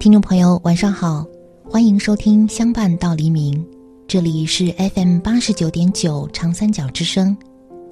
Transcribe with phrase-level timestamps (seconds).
[0.00, 1.26] 听众朋友，晚上好，
[1.62, 3.62] 欢迎收听《相伴到黎明》，
[4.08, 7.36] 这里是 FM 八十九点九长三角之声，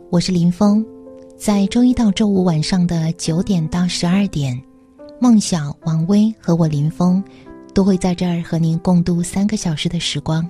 [0.08, 0.82] 我是林峰，
[1.36, 4.58] 在周一到周五晚上的九点到十二点，
[5.20, 7.22] 梦晓、王威和我林峰
[7.74, 10.48] 都会在这儿和您共度三个小时的时光。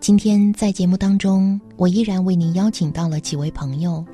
[0.00, 4.04] 今天在节目当中，我依然为您邀请到了几位朋友。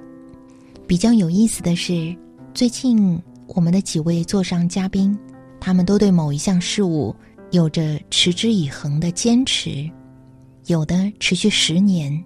[0.87, 2.15] 比较有意思的是，
[2.53, 5.19] 最近我们的几位座上嘉宾，
[5.61, 7.15] 他们都对某一项事物
[7.51, 9.89] 有着持之以恒的坚持，
[10.67, 12.25] 有的持续十年，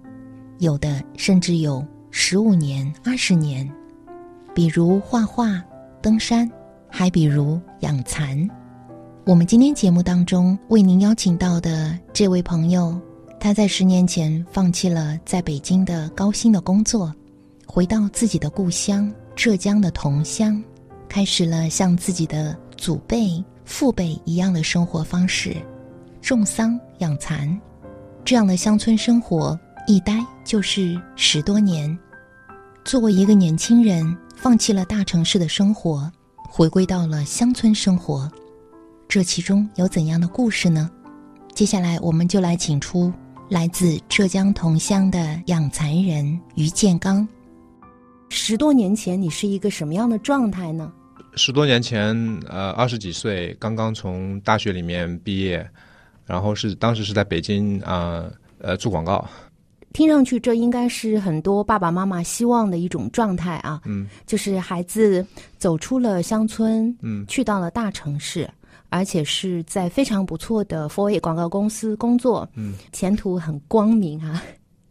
[0.59, 3.69] 有的甚至有十五年、二十年。
[4.53, 5.61] 比如画画、
[6.01, 6.49] 登山，
[6.89, 8.49] 还比如养蚕。
[9.25, 12.97] 我们今天节目当中为您邀请到的这位朋友。
[13.37, 17.13] 他在十年前放弃了在北京的高薪的工作，
[17.67, 20.63] 回到自己的故乡浙江的桐乡，
[21.09, 25.55] 开始了向自己的祖辈、父辈一样的生活方式，
[26.21, 27.59] 种桑养蚕，
[28.23, 31.97] 这样的乡村生活一待就是十多年。
[32.83, 36.11] 作为一个年轻人，放弃了大城市的生活，
[36.49, 38.31] 回归到了乡村生活，
[39.07, 40.89] 这其中有怎样的故事呢？
[41.53, 43.11] 接下来我们就来请出。
[43.47, 47.27] 来自浙江桐乡的养蚕人于建刚。
[48.27, 50.91] 十多年前，你是一个什么样的状态呢？
[51.35, 52.15] 十多年前，
[52.47, 55.67] 呃，二十几岁，刚刚从大学里面毕业，
[56.25, 58.25] 然后是当时是在北京啊，
[58.59, 59.27] 呃，做广告。
[59.93, 63.81] 听上去，这应该是很多爸爸妈妈希望的一种状态啊。
[63.85, 65.25] 嗯，就是孩子
[65.57, 68.49] 走出了乡村，嗯，去到了大城市。
[68.89, 74.41] 而且是在非常不错的 f o r A 广告公司工作，嗯，前途很光明啊！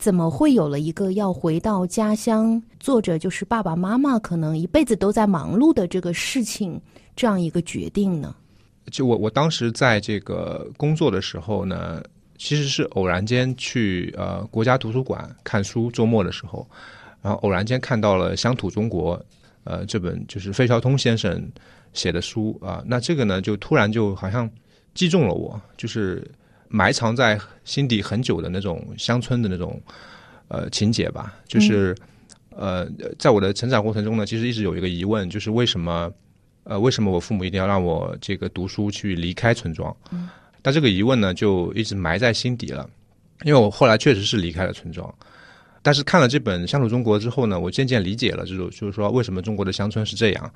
[0.04, 6.78] 怎么会有了一个要回到家乡，做着就是爸爸妈妈可能一辈子都在忙碌的这个事情，
[7.16, 8.36] 这样一个决定呢？
[8.90, 12.02] 就我我当时在这个工作的时候呢，
[12.36, 16.68] 其实是偶然间去呃国家图书馆看书，周末的时候，
[17.22, 19.16] 然后偶然间看到了《乡土中国》，
[19.64, 21.50] 呃，这本就是费孝通先生。
[21.94, 24.50] 写的书啊，那这个呢，就突然就好像
[24.92, 26.30] 击中了我，就是
[26.74, 29.80] 埋藏在心底很久的那种乡村的那种
[30.48, 31.32] 呃情节吧。
[31.46, 31.94] 就是
[32.50, 32.84] 呃，
[33.16, 36.12] 在我的成长过程中呢，其实一直有一个疑问，就是为什么
[36.64, 39.96] 呃为什么我父母一定要让我这个读书去离开村庄？
[40.62, 42.90] 但这个疑问呢，就一直埋在心底了。
[43.44, 45.14] 因为我后来确实是离开了村庄，
[45.80, 50.52] 但是看了这本《乡土中国》之后呢，我渐渐理解了这种，就是说为什么中国的乡村是这样。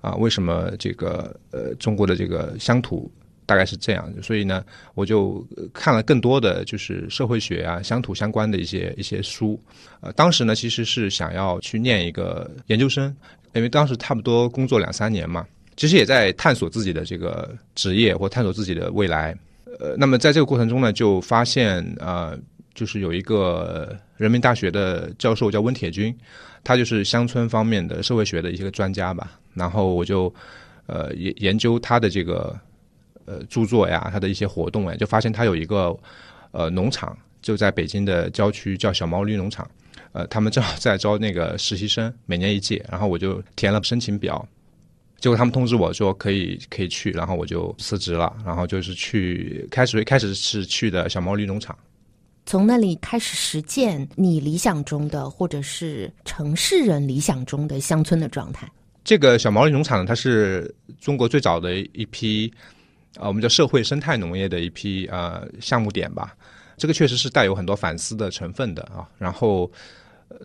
[0.00, 3.08] 啊，为什么这个呃中国的这个乡土
[3.46, 4.08] 大概是这样？
[4.22, 4.64] 所以呢，
[4.94, 9.60] 我就看了更多的就是社会学啊、乡土相关的一些一些书。
[10.00, 13.14] 呃，当时呢，其实是想要去念一个研究生，
[13.54, 19.36] 因为当时差不多工作两三年嘛，其实也在探索自己的这个职业或探索自己的未来。
[19.80, 22.36] 呃，那么在这个过程中呢，就发现啊，
[22.74, 26.14] 就是有一个人民大学的教授叫温铁军，
[26.62, 29.38] 他就是乡村方面的社会学的一些专家吧。
[29.54, 30.32] 然后我就，
[30.86, 32.58] 呃，研研究他的这个，
[33.32, 35.96] 呃，著作呀，他的一些活动呀，就发现他有一个，
[36.50, 39.68] 呃，农场就在北京的郊区，叫小毛驴农场，
[40.12, 44.46] 呃，他们正好在招那个实习生，每年一届，然后我就填了申请表，
[45.18, 51.74] 结果他们通知我说可以可以去，然后我就辞职了，然后就是去开始开始是去的小毛驴农场，
[52.44, 58.70] 从那里开始实践你理想中的或者是城市人理想中的乡村的状态。
[59.04, 62.52] 这个小毛驴农场呢，它是中国最早的一批
[63.16, 66.34] 啊，我们叫社会生态农业的一批啊项目点吧。
[66.76, 69.06] 这个确实是带有很多反思的成分的啊。
[69.18, 69.70] 然后，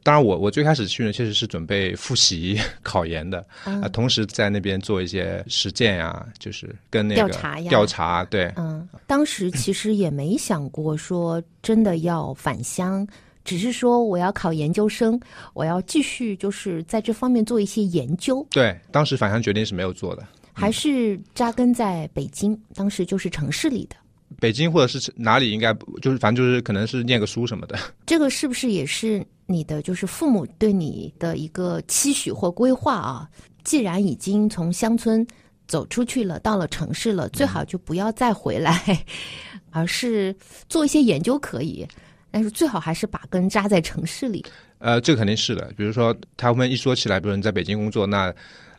[0.04, 8.54] 当然我我最开始去呢，确实是准备复习 考研的啊，同时在那边做一些实践呀，就是跟那个调查呀，调查对。
[8.58, 13.08] 嗯，当时其实也没想过说真的要返乡。
[13.46, 15.18] 只是说我要考研究生，
[15.54, 18.46] 我要继续就是在这方面做一些研究。
[18.52, 20.28] 对，当时返乡决定是没有做的，
[20.60, 23.96] 还是扎根在北京，当时就是城市里的。
[24.40, 27.78] 北京或者是哪里应该就是反正就是可能是念个书什么的。
[28.06, 33.30] 这个是不是也是你的就是父母对你的一个期许或规划啊？
[33.64, 35.26] 既然已经从乡村
[35.68, 39.06] 走出去了，到了城市了，最好就不要再回来，
[39.72, 40.36] 而是
[40.68, 41.88] 做一些研究可以。
[42.30, 44.46] 但是最好还是把根扎在城市里。
[44.80, 45.72] 呃，这个肯定是的。
[45.76, 48.32] 比如说，他们一说起来，比如你在北京工作，那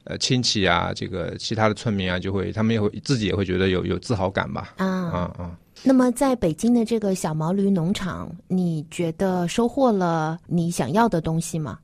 [0.08, 4.72] 呃亲戚啊，这个其他的村民啊，就会他们也会自己也会觉得有有自豪感吧。
[4.78, 5.56] 啊啊啊！
[5.84, 11.78] 那么在北京的这个小毛驴农场，你觉得收获了你想要的东西吗？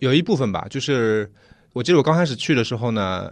[0.00, 1.30] 有一部分吧，就是
[1.72, 3.30] 我记得我刚开始去的时候呢，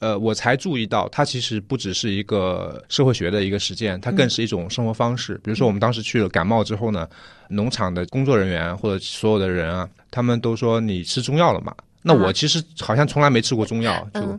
[0.00, 5.40] 呃，我才注意到它其实不只是一个社会学的一个实践，它更是一种生活方式。
[5.44, 7.08] 比如说，我们当时去了感冒之后呢，
[7.48, 11.72] 农场的工作人员或者所有的人啊，他们都说你吃中药了嘛？
[12.06, 14.38] 那我其实好像从来没吃过中药，就。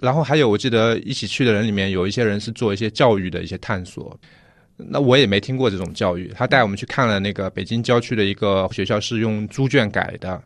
[0.00, 4.18] 然后还有，我记得一起去的人里面有一些人是做一些教育的一些探索，
[4.76, 6.32] 那我也没听过这种教育。
[6.36, 10.42] 他带我们去看了那个北京郊区的一个学校，是用猪圈改的，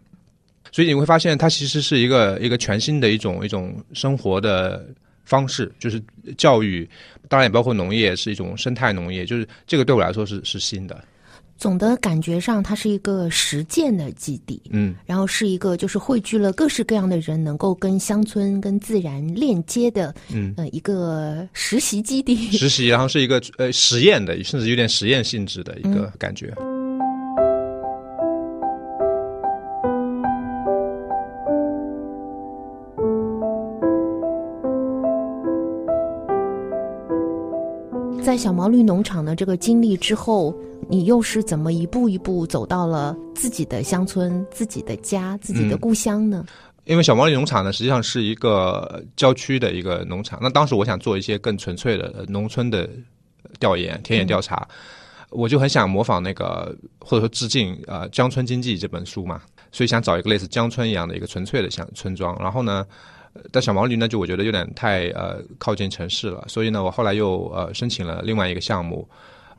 [0.72, 4.86] 所以你会发现它其实是一个一个全新的一种一种生活的
[5.24, 6.02] 方式，就是
[6.36, 6.86] 教育，
[7.28, 11.02] 当然也包括农业，是一种生态农业，就是这个对我来说是是新的。
[11.58, 22.37] 总的感觉上，它是一个实践的基地，嗯，然后是一个就是汇聚了各式各样的人，能够跟乡村、跟自然链接的，嗯，呃，一个实习基地。
[22.53, 26.55] 实习，然后是一个呃实验的，甚至有点实验性质的一个感觉。
[38.23, 40.55] 在小毛驴农场的这个经历之后。
[40.88, 46.44] 你又是怎么一步一步走到了自己的乡村、自己的家、自己的故乡呢？
[46.84, 50.38] 因为小毛驴农场呢，实际上是一个郊区的一个农场。
[50.40, 52.88] 那当时我想做一些更纯粹的农村的
[53.58, 54.69] 调研、田野调查，
[55.31, 59.43] 我就很想模仿那个或者说致敬呃《江村经济》这本书嘛，
[59.73, 62.38] 所以想找一个类似江村一样的一个纯粹的乡村庄。
[62.40, 62.87] 然后呢，
[63.50, 69.08] 但小毛驴呢，就我觉得有点太呃靠近城市了，所以呢，我后来又呃申请了另外一个项目。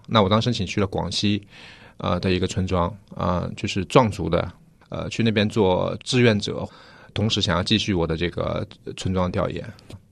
[0.07, 1.45] 那我当时请去了广西，
[1.97, 4.51] 呃的一个村庄，啊，就是壮族的，
[4.89, 6.67] 呃，去那边做志愿者，
[7.13, 8.65] 同时想要继续我的这个
[8.95, 9.63] 村庄调研。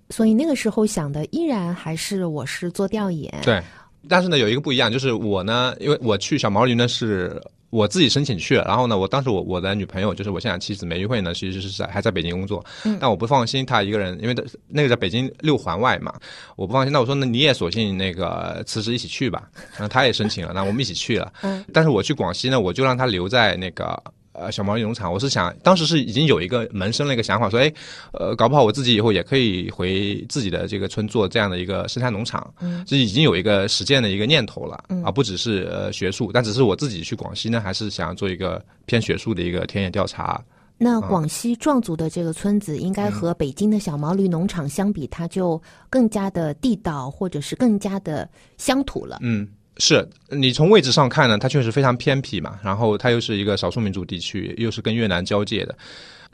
[0.09, 3.33] 所以那个时候想的依然还是我是做调研。
[3.43, 3.63] 对，
[4.09, 7.41] 但是呢，有一个不一样，就是我呢，因为我去小毛驴呢是。
[7.71, 12.63] 我自己申请去了，然后呢，我当时我我的女朋友就是我现在妻子梅玉慧呢，其实是在还在北京工作，
[13.01, 14.35] 但我不放心她一个人，因为
[14.69, 16.13] 那个在北京六环外嘛，
[16.55, 16.93] 我不放心。
[16.93, 19.49] 那我说，那你也索性那个辞职一起去吧。
[19.73, 21.33] 然后她也申请了，那我们一起去了。
[21.73, 24.01] 但是我去广西呢，我就让她留在那个。
[24.37, 27.71] 呃，小毛驴农场，我是想，当时是已经有一个萌生了一个想法，说，哎，
[28.11, 32.83] 呃，搞不好我自己以后也可以回自己的这个村做这样的一个生态农场，嗯。
[32.85, 35.03] 这已经有一个实践的一个念头了，嗯。
[35.03, 40.43] 啊，不只是呃学术，但只是我自己去广西呢，还是想要做一个偏学术的一个田野调查。
[40.77, 49.19] 那广西壮族的这个村子，应该和北京的小毛驴农场相比，它就更加的地道，或者是更加的乡土了。
[49.21, 49.47] 嗯。
[49.77, 55.75] 是你从位置上看呢，它确实非常偏僻嘛，然后它又是一个少数民族地区，又是跟越南交界的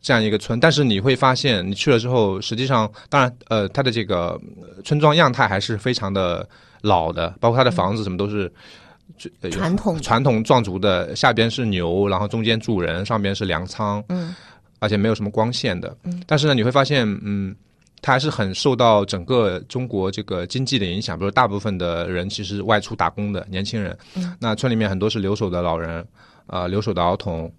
[0.01, 0.59] 这样一个村。
[0.59, 4.39] 但是你会发现，你去了之后，实际上，当然，呃，它的这个
[4.83, 6.47] 村庄样态还是非常的
[6.81, 8.51] 老的，包括它的房子什么都是
[9.49, 14.35] 传统传统壮族的，下边是牛，然后中间住人，上边是粮仓，嗯，
[14.79, 17.55] 而且没有什么光线的，嗯，但是呢，你会发现，嗯。
[18.01, 23.95] 它还是很受到整个中国这个经济的影响，比如大部分的人其实外出打工的年轻人，
[24.39, 26.05] 那村里面很多是留守的老人，
[26.47, 27.51] 啊，留守的儿童，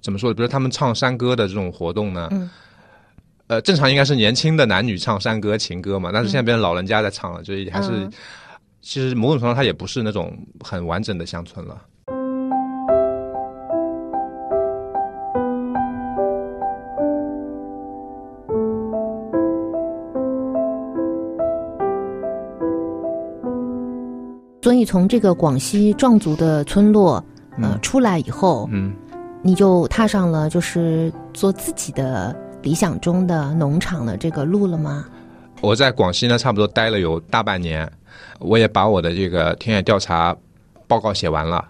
[0.00, 0.32] 怎么说？
[0.32, 2.30] 比如他们唱山歌的这种活动呢，
[3.48, 8.08] 呃，正常应该是年轻的男女唱山歌情歌嘛，但是现在变成老人家在唱了，所以还是
[8.80, 11.76] 其实某种程度上它也不是那种很完整的乡村了。
[24.68, 27.24] 所以从这个广西壮族的村落
[27.58, 28.92] 呃出来以后，嗯，
[29.40, 35.06] 你就踏上了就是做自己的理想中的农场的这个路了吗？
[35.62, 37.90] 我在广西呢，差不多待了有大半年，
[38.40, 40.36] 我也把我的这个田野调查
[40.86, 41.64] 报告写完了。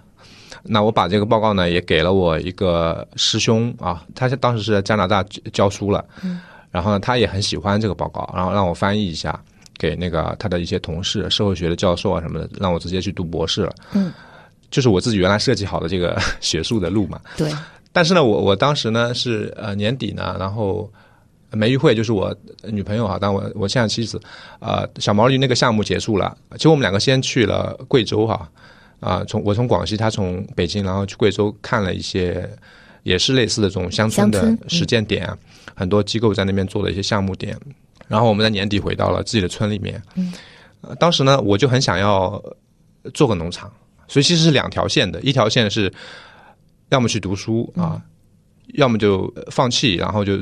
[0.65, 6.41] 那我把这个报告呢，也给了我一个师兄啊，他当时是在加拿大教书了，嗯，
[6.73, 9.41] 然后呢，他也很喜欢这个报告，然后让我翻译一下。
[9.79, 13.75] 给那个他的一些同事，社会学的教授啊什么的，让我直接去读博士了。
[13.93, 14.13] 嗯，
[14.71, 17.21] 就是我自己原来设计好的这个 学术的路嘛。
[17.37, 17.51] 对。
[17.91, 20.89] 但是呢，我我当时呢是呃年底呢，然后
[21.51, 24.21] 梅玉慧就是我女朋友哈，但我我现在妻子，
[24.61, 28.49] 呃小毛驴那个项目结束了，其实我们两个先去了贵州哈，
[29.01, 32.49] 啊从我从广西，他从北京，然后去贵州看了一些
[33.05, 35.29] 也是类似的这种乡村的实践点，
[35.75, 37.59] 很多机构在那边做的一些项目点。
[38.09, 40.33] 然后我们在年底回到了自己的村里面，嗯，
[40.99, 42.43] 当时呢，我就很想要
[43.15, 43.71] 做个农场，
[44.09, 45.93] 所以其实是两条线的，一条线是
[46.89, 48.01] 要么去读书啊，
[48.75, 50.39] 要么就放弃，然后就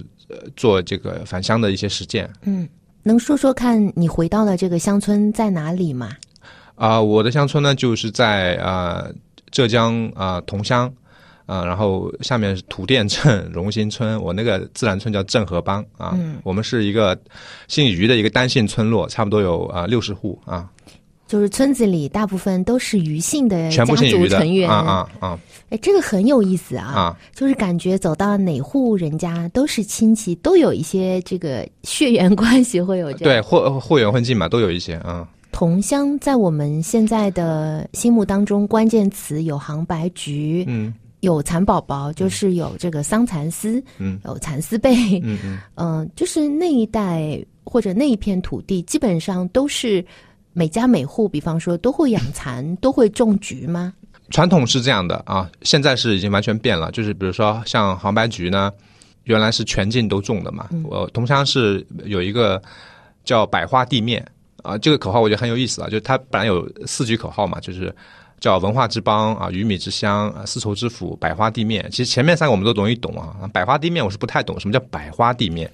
[0.57, 2.31] 做这个返乡的一些实践。
[2.43, 2.69] 嗯，
[3.03, 6.11] 能说说看你回到了这个乡村在哪里吗？
[6.77, 9.09] 啊，我的乡村呢，就是在啊
[9.51, 10.93] 浙江啊桐乡
[11.47, 16.13] 啊、然后下面是土店镇、荣兴村，我那个自然村叫镇河帮啊。
[16.15, 17.17] 嗯我们是一个
[17.69, 20.69] 姓于的一个单姓村落，差不多有啊六十户啊，
[21.27, 24.69] 就是村子里大部分都是余姓的家全部姓于的族成员。
[24.69, 25.39] 啊啊啊
[25.71, 26.87] 哎，这个很有意思啊。
[26.87, 27.19] 啊！
[27.35, 33.13] 就是感觉走到哪户人家都是亲戚，都有一些这个血缘关系，会有。
[33.15, 35.27] 对，或或远或近嘛，都有一些啊。
[35.51, 40.95] 同乡在我们现在的心目当中，关键词有杭白菊，嗯
[41.27, 50.05] 有蚕宝宝，就是有这个桑蚕丝，嗯有蚕丝被，嗯嗯，嗯、就是那一带或者那一片土地，基本上都是
[50.53, 53.93] 每家每户，比方说都会养蚕，都会种菊吗？
[54.31, 56.93] 传统是这样的啊，现在是已经完全变了。
[56.93, 58.73] 就是比如说像杭白菊呢，
[59.25, 60.69] 原来是全境都种的嘛。
[60.85, 62.63] 我桐乡是有一个
[63.25, 64.25] 叫百花地面
[64.63, 67.93] 啊，这个口号我觉得很有意思啊，就是它本来有四句口号嘛，就是
[68.47, 71.85] 叫文化之邦啊，鱼米之乡啊，丝绸之府，百花地面。
[71.91, 75.69] 其实前面三个我们都容易懂啊，百花地面我是不太懂，什么叫百花地面？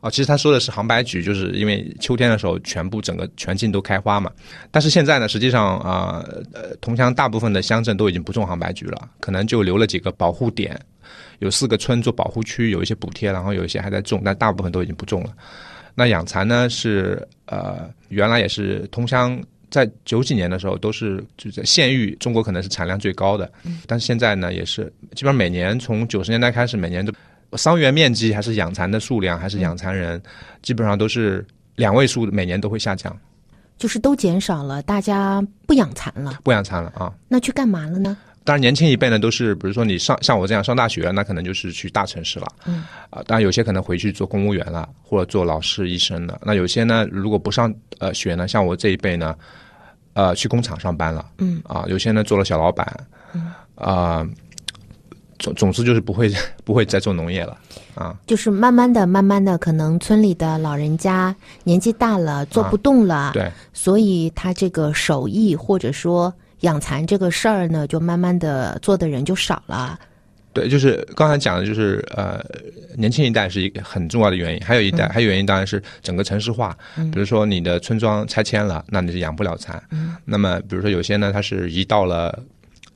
[0.00, 4.32] 啊，其实他说的是杭白菊，就是因为秋天的时候全部整个全境都开花嘛。
[4.70, 10.80] 但是现在呢，实际上啊，呃，桐乡大部分的乡镇都已经不种杭白菊了，可能就留了几个保护点，
[11.40, 15.30] 有四个村做保护区，有一些补贴，然后有一些还在种，但大部分都已经不种了。
[15.94, 19.38] 那养蚕呢是呃，原来也是桐乡
[19.74, 23.50] 在九几年的时候都是就在县域，中国可能是产量最高的，
[23.88, 24.84] 但是现在呢也是
[25.16, 27.12] 基本上每年从九十年代开始，每年都
[27.56, 30.22] 桑园面积还是养蚕的数量还是养蚕人，
[30.62, 33.18] 基本上都是两位数，每年都会下降，
[33.76, 37.12] 就是都减少了，大家不养蚕了，不养蚕了啊。
[37.26, 38.16] 那去干嘛了呢？
[38.44, 46.40] 当然，年轻一辈呢，都是比如说你上像我这样上大学，那可能就是去大城市了，嗯，啊、当然有些可能回去做公务员了，或者做老师、医生了。
[46.44, 49.34] 那有些呢，如果不上呃学呢，像我这一辈呢，
[50.14, 52.86] 呃，去工厂上班了，嗯，啊、有些呢做了小老板，
[53.34, 54.26] 嗯，啊、
[55.38, 56.32] 总总之就是不会
[56.64, 57.58] 不会再做农业了，
[57.94, 69.98] 啊，就是慢慢的、慢慢的，可能村里的老人家年纪大了，做不动了，对，所以他这个手艺或者说养蚕这个事儿呢，就慢慢的做的人就少了。
[70.54, 72.40] 对，就是刚才讲的，就是呃，
[72.96, 76.74] 年轻一代是一个很重要的原因，还有一代，还有原因当然是整个城市化。
[77.12, 79.82] 比如说你的村庄拆迁了，那你是养不了蚕。
[80.24, 82.38] 那么比如说有些呢，它是移到了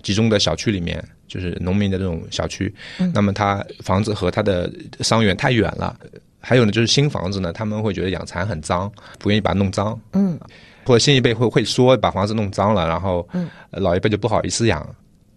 [0.03, 2.73] 集中的小区里面，就是农民的这种小区，
[3.13, 5.99] 那么它房子和它的桑园太远了。
[6.41, 10.01] 还有呢，就是新房子呢，他们会觉得养蚕很脏，不愿意把它弄脏。
[10.13, 10.39] 嗯，
[10.87, 13.29] 或者新一辈会会说把房子弄脏了，然后
[13.73, 14.89] 老一辈就不好意思养。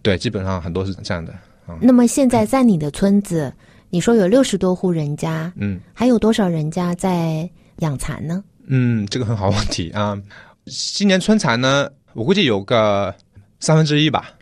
[0.02, 1.34] 对，基本上很多是这样的。
[1.80, 3.52] 那么现在在你的村子，
[3.90, 5.80] 你说有六十多户人家，嗯。
[5.92, 8.42] 还有多少人家在养蚕呢？
[8.66, 10.20] 嗯，这个很好问题啊。
[10.66, 13.14] 今年春蚕呢，我估计有个
[13.60, 14.32] 三分之一吧。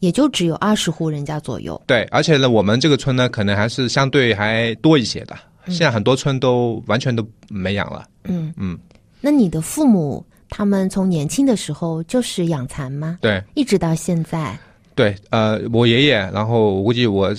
[0.00, 1.80] 也就只有二十户人家左右。
[1.86, 5.36] 对，而且呢，我们这个村呢，可能还是相对还多一些的。
[5.66, 8.04] 现在很多村都完全都没养了。
[8.24, 8.76] 嗯嗯，
[9.20, 13.18] 那你的父母他们从年轻的时候就是养蚕吗？
[13.20, 14.58] 对一直到现在，
[14.94, 17.34] 对，呃，我爷爷，然后我估计我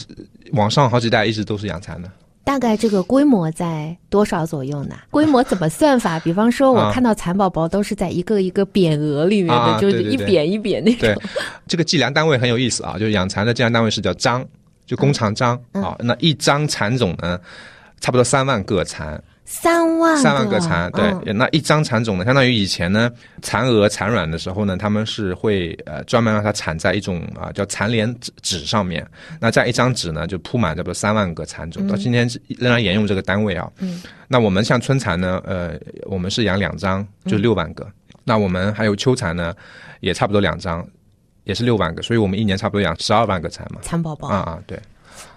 [0.53, 2.09] 往上好几代一直都是养蚕的。
[2.43, 4.95] 大概这个规模在多少左右呢？
[5.09, 6.19] 规模怎么算法？
[6.19, 10.99] 比方说，我啊看到蚕宝宝都是在一个一个匾额里面的，啊就是一匾一匾那种。
[10.99, 11.15] 对，
[11.67, 14.45] 这个计量单位很有意思啊，就是养蚕的计量单位是叫张，
[14.85, 15.95] 就工厂张嗯啊。
[15.99, 17.39] 那一张蚕种呢，
[18.01, 19.23] 差不多三万个蚕。
[19.53, 21.37] 三万三万个蚕，对，嗯。
[21.37, 23.11] 那一张蚕种呢，相当于以前呢，
[23.43, 29.05] 蚕蛾产卵的时候呢，他们是会呃专门让它产在一种啊、叫蚕莲纸纸上面，
[29.39, 33.71] 那这样一张纸呢就铺满差不多三万个蚕种，到今天仍然沿用这个单位啊。
[33.77, 35.73] 嗯，那我们像春蚕呢，呃，
[36.05, 37.87] 我们是养两张，就六万个，
[38.23, 39.53] 那我们还有秋蚕呢，
[39.99, 40.85] 也差不多两张。
[41.45, 43.81] 也是六万个，所以我们一年差不多养十二万个蚕嘛。
[43.81, 44.29] 蚕宝宝。
[44.29, 44.79] 啊啊，对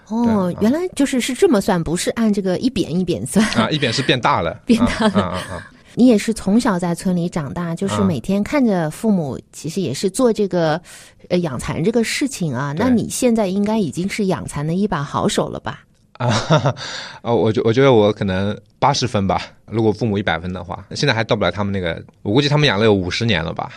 [0.08, 3.44] 哦，原来就是是这么算，不是按这个一扁一扁算。
[3.54, 5.70] 啊，一扁是变大了， 变大了啊啊啊啊！
[5.94, 10.80] 你也是从小在村里长大，就是啊每天看着父母，其实也是做这个
[11.28, 12.74] 呃养蚕这个事情啊。
[12.76, 15.84] 那你现在应该已经是养蚕的一把好手了吧？
[16.18, 16.74] 啊，哈哈
[17.22, 23.72] 啊，我觉我觉得我可能八十分吧，如果父母一百分的话，现在还到不了他们那个，我估计他们养了有五十年了吧。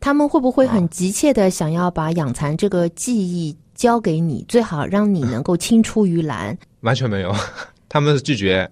[0.00, 6.58] 他们会不会啊很急切的想要把养蚕这个技艺交给你，最好让你能够青出于蓝？
[6.80, 7.32] 完全没有，
[7.88, 8.68] 他们是拒绝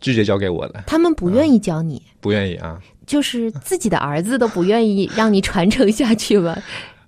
[0.00, 2.78] 拒绝交给我的，他们不愿意教你，不愿意啊。
[3.06, 6.58] 就是自己的儿子都不愿意让你传承下去吧？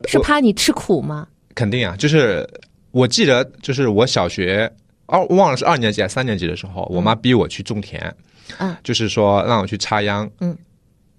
[0.06, 1.26] 是怕你吃苦吗？
[1.54, 2.48] 肯定啊，就是
[2.92, 4.70] 我记得，就是我小学
[5.06, 8.14] 二忘了是二年级还是三年级的时候，我妈逼我去种田，
[8.58, 10.56] 嗯，就是说让我去插秧，嗯，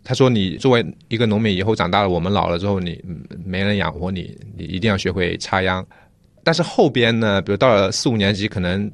[0.07, 5.85] 她说你作为一个农民，以后长大了，我们老了之后，你嗯没人养活你，你一定要学会插秧。
[6.45, 8.89] 但是后边呢，比如到了四五年级，可能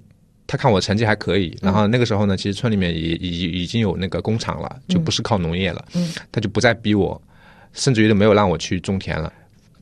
[0.48, 7.22] 他看我成绩还可以，然后那个时候呢，其实村里面已已已经有那个工厂了，就不是靠农业了，嗯，他就不再逼我，
[7.74, 9.32] 甚至于都没有让我去种田了。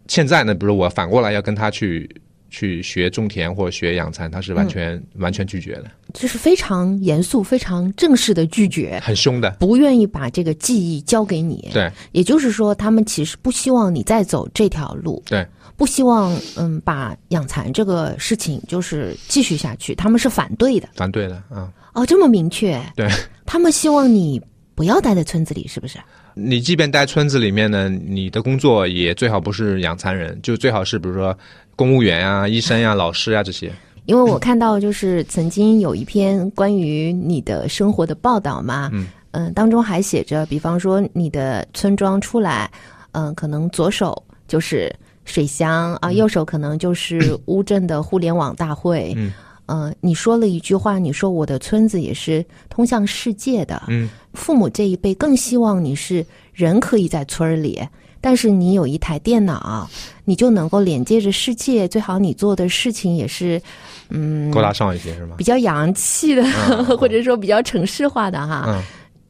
[0.08, 2.14] 现在呢，比如我反过来要跟他去
[2.52, 9.50] 去学种田或者学养蚕，他是完全、完全拒绝的，就是非常严肃、非常正式的拒绝，很凶的。
[9.52, 11.70] 不愿意把这个记忆交给你。
[11.74, 11.90] 对。
[12.12, 15.44] 也就是说，他们其实不希望你再走这条路，对。
[15.78, 20.88] 不希望嗯把养蚕这个事情就是继续下去，他们是反对的。
[20.94, 23.10] 反对的啊、哦，这么明确，对。
[23.46, 24.40] 他们希望你
[24.76, 25.98] 不要待在村子里，是不是？
[26.34, 31.38] 你即便待村子里面呢，你的工作也最好不是养蚕人，就最好是比如说
[31.82, 33.74] 公务员啊、医生呀、老师呀这些。
[34.06, 39.52] 因为我看到就是曾经有一篇关于你的生活的报道嘛，嗯。
[39.56, 42.70] 当中还写着，比方说你的村庄出来，
[43.14, 44.16] 嗯、可能左手
[44.48, 44.96] 就是
[45.26, 49.34] 水乡啊，右手可能就是乌镇的互联网大会，嗯。
[49.66, 57.82] 呃，你说了一句话，你说我的村子也是通向世界的，嗯，父母这一辈更希望你是人可以在村儿里，
[58.22, 59.90] 但是你有一台电脑，
[60.24, 61.88] 你就能够连接着世界。
[61.88, 63.62] 最好你做的事情也是，
[64.10, 65.44] 嗯，高大上一些是吗比？
[65.44, 68.66] 较洋气的，嗯 或者说比较城市化的哈。
[68.68, 68.82] 嗯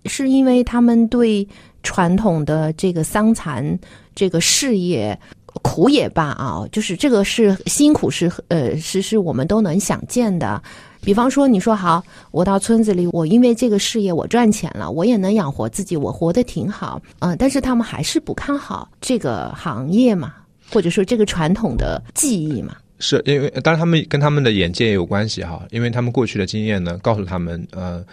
[0.06, 1.48] 是因为他们对
[1.84, 3.80] 传统的这个桑蚕
[4.16, 5.16] 这个事业
[5.62, 10.60] 苦也罢啊，就是这个是辛苦是呃是是我们都能想见的。
[11.02, 20.34] 比方说，你说好，我到村子里，我因为这个事业我赚钱了，我也能养活自己，我活得挺好，嗯、但是他们还是不看好这个行业嘛，
[20.72, 22.76] 或者说这个传统的技艺嘛。
[23.00, 28.06] 是因为当然他们跟他们的眼界也有关系哈，因为他们过去的经验呢，告诉他们，呃，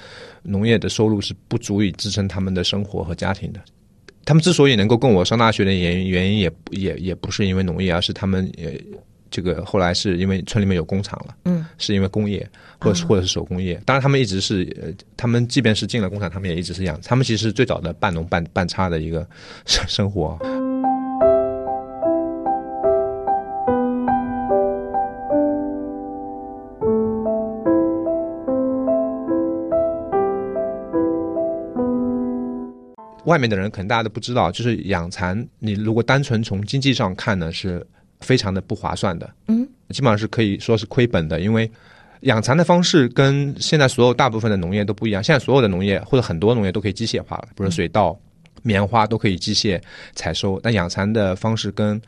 [0.43, 3.61] 农业的收入是不足以支撑他们的生活和家庭的。
[4.25, 8.83] 他们之所以能够供我上大学的原因，原因也也也不是因为农业，而是他们也，
[9.31, 12.49] 这个后来是因为村里面有工厂了，嗯，是因为工业
[12.81, 13.81] 或者是或者是手工业。
[13.85, 19.27] 当然，他们一直是呃，他们即便是进了工厂，他们也一直是养，他们其实是最早的半农半半差的一个
[19.67, 20.39] 生生活。
[33.25, 37.87] 外面的人可能大家都不知道，就是养蚕，你如果单纯从经济上看呢，是
[38.21, 39.29] 非常的不划算的。
[39.47, 41.71] 嗯，基本上是可以说是亏本的，因为
[42.23, 45.23] 养蚕的方式跟现在所有大部分的农业都不一样。
[45.23, 48.19] 现在所有的农业或者很多农业都可以机械化了，比如水稻、
[48.63, 49.81] 棉花都可以机械
[50.15, 52.01] 采收，但养蚕的方式跟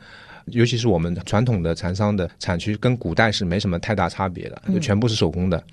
[0.47, 5.63] 尤其是我们传统的蚕桑的产区跟古代是没什么太大差别的，就全部是手工的。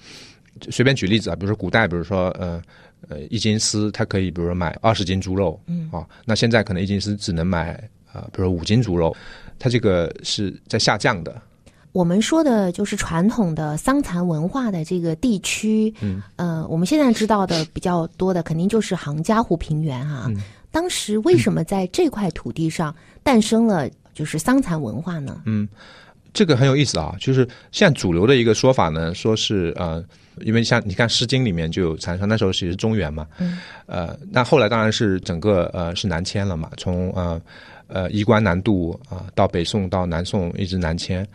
[0.61, 2.63] 就随便举例子啊，比如说古代，比如说呃
[3.09, 7.73] 呃一斤丝，它可以比如说买二十斤猪肉，嗯啊，那现在可能一斤丝只能买
[8.13, 9.17] 呃比如说五斤猪肉，
[9.59, 11.41] 它这个是在下降的。
[11.93, 20.31] 我们说的就是传统的桑蚕文化的这个地区，嗯，呃，我们现在知道的比较多的，肯定就是杭嘉湖平原啊。
[20.71, 25.43] 当时为什么在这块土地上诞生了就是桑蚕文化呢？
[25.47, 25.67] 嗯
[26.35, 30.05] 这个很有意思啊，就是现在主流的一个说法呢，说是呃，
[30.43, 37.41] 因为像你看《诗经》里面就有蚕桑，那时候其实是中原嘛，嗯，呃，那后来当然是整个呃是南迁了嘛，从呃
[37.89, 41.27] 呃衣冠南渡啊、到北宋到南宋一直南迁，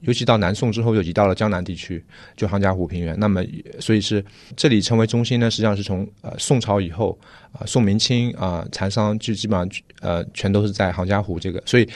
[0.00, 2.02] 尤其到南宋之后又移到了江南地区，
[2.36, 3.18] 就杭嘉湖平原。
[3.18, 3.42] 那么
[3.80, 4.24] 所以是
[4.56, 7.18] 这里成为中心呢，实际上是从呃宋朝以后
[7.52, 9.68] 啊、宋明清啊、蚕桑就基本上
[10.00, 11.88] 呃全都是在杭嘉湖这个，所以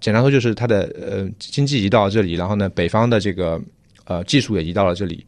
[0.00, 3.60] 简单说就是它的呃经济移到了这里，然后呢北方的这个
[4.04, 5.24] 呃技术也移到了这里。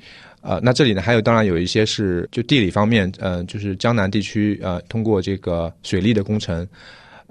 [0.46, 6.68] 呃，那这里呢，还有当然有一些是就地理方面，呃，就是江南地区，呃，通过这个水利的工程，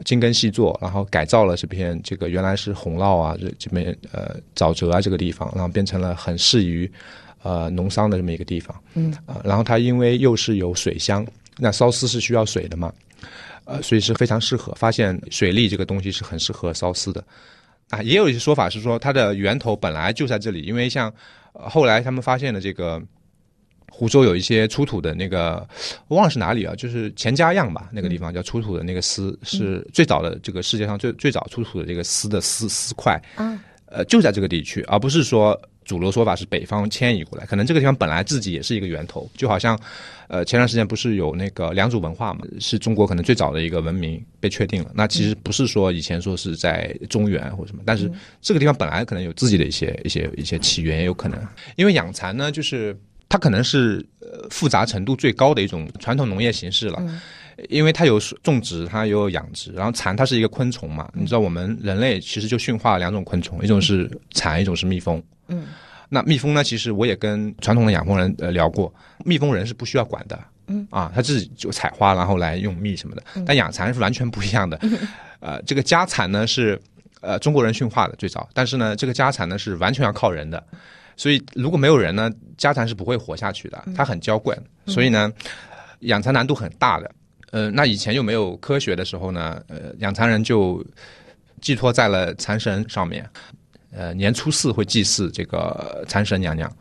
[0.06, 6.92] 精耕细作，然后改造了这片这个原来是洪涝啊，这这边呃沼泽啊这个地方，然后变成了很适于
[7.44, 8.76] 呃农桑的这么一个地方。
[8.96, 11.26] 嗯，啊、然后它因为又是有水乡，
[11.58, 12.94] 那烧丝是需要水的嘛，
[13.66, 14.74] 呃，所以是非常适合。
[14.74, 17.24] 发现水利这个东西是很适合烧丝的。
[17.90, 21.10] 啊，也有一些说法是说它的源头本来就在这里，因为像、
[21.54, 23.00] 呃后来他们发现了这个
[23.96, 25.66] 湖州有一些出土的那个，
[26.08, 39.80] 我忘了是哪里啊，就是钱家样吧，那个地方叫出土的那个丝，是最早的这个世界上最最早出土的这个丝的丝丝块，嗯，呃，就在这个地区，而不是说主流说法是北方迁移过来，可能这个地方本来自己也是一个源头，就好像，
[40.28, 44.90] 呃，前段时间不是有那个良渚文化嘛，是中国可能最早的一个文明被确定了。
[44.96, 51.40] 那其实不是说以前说是在中原或者什么，但是这个地方本来可能有自己的一些一些一些起源，也有可能，
[51.76, 52.98] 因为养蚕呢，就是
[53.34, 57.02] 它可能是呃复杂程度最高的一种传统农业形式了。
[57.70, 65.22] 因为它有种植，它也有养殖，然后蚕它是一个昆虫嘛，你知道我们人类其实就驯化了两种昆虫，一种是蚕，一种是蜜蜂。
[65.48, 65.66] 嗯，
[66.10, 68.94] 那蜜蜂呢，其实我也跟传统的养蜂人呃聊过，
[69.26, 70.40] 蜜蜂人是不需要管的。
[70.68, 73.24] 嗯啊，他自己就采花，然后来用蜜什么的。
[73.48, 74.80] 但养蚕是完全不一样的。
[75.42, 76.80] 呃，这个家蚕呢是
[77.22, 80.64] 呃中国人驯化的最早，但是呢，这个家蚕呢是完全要靠人的，
[81.16, 83.84] 所以如果没有人呢，家蚕是不会活下去的。
[83.96, 85.32] 它很娇贵，所以呢，
[86.00, 87.12] 养蚕难度很大的。
[87.52, 90.84] 呃，那以前又没有科学的时候呢，呃，养蚕人就
[91.62, 93.30] 寄托在了蚕神上面。
[93.96, 96.72] 呃，年初四会祭祀这个蚕神娘娘。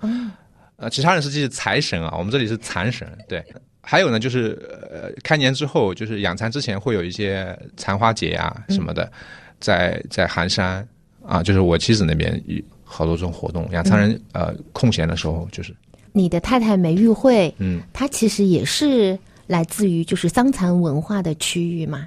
[0.77, 3.07] 呃，其他人是祭财神啊，我们这里是蚕神。
[3.29, 3.45] 对，
[3.83, 4.59] 还有呢，就是
[4.90, 9.12] 呃，开年之后，就是养蚕之前会有一些蚕花节啊什么的，
[9.61, 10.88] 在在寒山
[11.23, 12.59] 啊，就是我妻子那边有
[12.92, 13.66] 好多这种活动。
[13.72, 15.74] 养蚕人呃空闲的时候，就是
[16.12, 22.07] 你的太太梅玉慧，嗯，她其实也是来自于就是桑蚕文化的区域嘛。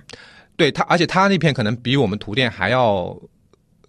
[0.55, 3.13] 对他，而且他那片可能比我们图店还要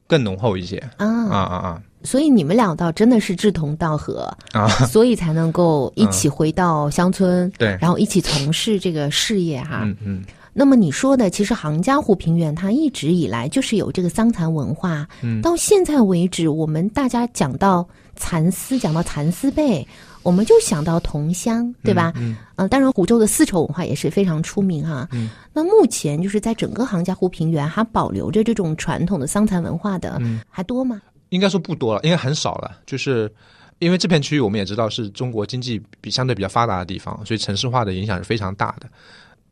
[0.06, 4.68] 更浓厚一些啊啊啊啊所以你们俩倒真的是志同道合，啊！
[4.87, 9.80] 所以才能够一起回到乡村，对，然后一起从事这个事业哈。
[9.82, 10.24] 嗯嗯
[10.59, 19.87] 那么你说的，其实杭嘉湖平原它一直以来就是有这个桑蚕文化，嗯到现在为止，我们大家讲到蚕丝，讲到蚕丝被，
[20.23, 22.11] 我们就想到桐乡，对吧？
[22.16, 25.07] 嗯呃，当然湖州的丝绸文化也是非常出名哈。
[25.12, 31.03] 嗯那目前就是在整个杭嘉湖平原还保留着这种传统的桑蚕文化的，嗯还多吗？
[31.29, 32.79] 应该说不多了，应该很少了。
[32.87, 33.31] 就是
[33.79, 38.88] 因为这片区域我们也知道是中国经济比相对比较发达的地方，所以城市化的影响是非常大的。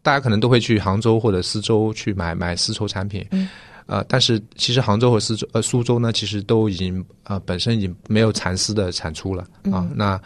[0.05, 3.49] 大家可能都会去杭州或者苏州去买买丝绸产品，嗯，
[3.87, 9.89] 呃，但是其实杭州和苏州呃苏州呢，其实都已经呃本身已经没有蚕丝的产出了啊。
[9.95, 10.21] 那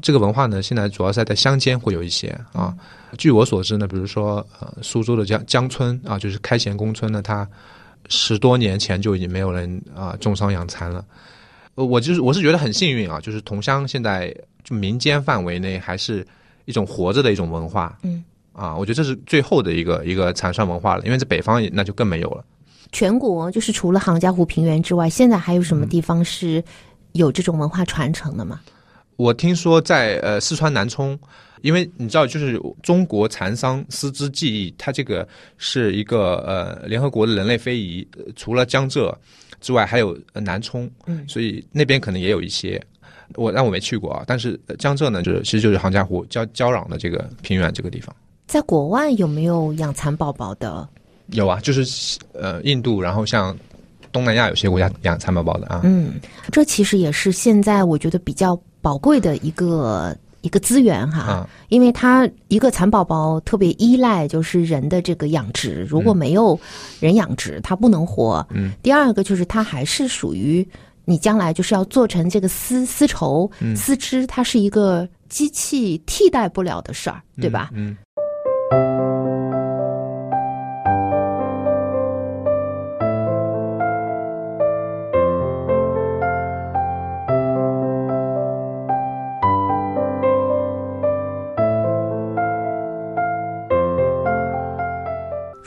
[0.00, 2.72] 这个文化呢，现在主要是在乡间会有一些啊。
[3.16, 7.44] 据我所知呢，比如说呃苏州的江江村啊，就是开贤宫村呢，它
[8.08, 11.04] 十多年前就已经没有人啊、种桑养蚕了。
[11.74, 16.24] 呃我就是我是觉得很幸运啊，就是桐乡现在就民间范围内还是
[16.66, 17.98] 一种活着的一种文化。
[18.04, 18.22] 嗯。
[18.58, 22.44] 啊，我觉得这是最后的一个一个蚕桑文化了，因为在北方那就更没有了。
[22.90, 26.62] 全国就是除了杭嘉湖平原之外，现在还有什么地方是
[27.12, 28.60] 有这种文化传承的吗？
[29.16, 31.18] 我听说在呃四川南充，
[31.62, 39.16] 因为你知道，就是中国蚕桑丝织技艺，它这个是一个呃联合国的人类非遗，呃除了江浙
[39.60, 42.80] 之外，还有呃南充，嗯所以那边可能也有一些。
[43.34, 48.14] 我但我没去过啊，但是呃江浙呢，就是其实就是杭嘉湖交交壤的这个平原这个地方
[48.48, 50.88] 在国外有没有养蚕宝宝的？
[51.32, 53.54] 有啊，就是呃印度，然后像
[54.10, 56.14] 东南亚有些国家养蚕宝宝的啊，嗯，
[56.50, 66.58] 这其实也是现在我觉得比较宝贵的一个一个资源哈，啊因为它一个蚕宝宝特别依赖就是人的这个养殖，如果没有
[66.98, 68.44] 人养殖，它不能活。
[68.50, 70.66] 嗯，第二个就是它还是属于
[71.04, 77.68] 你将来就是要做成这个丝丝绸、嗯丝织，它是一个机器替代不了的事儿，对吧？
[77.74, 77.94] 嗯。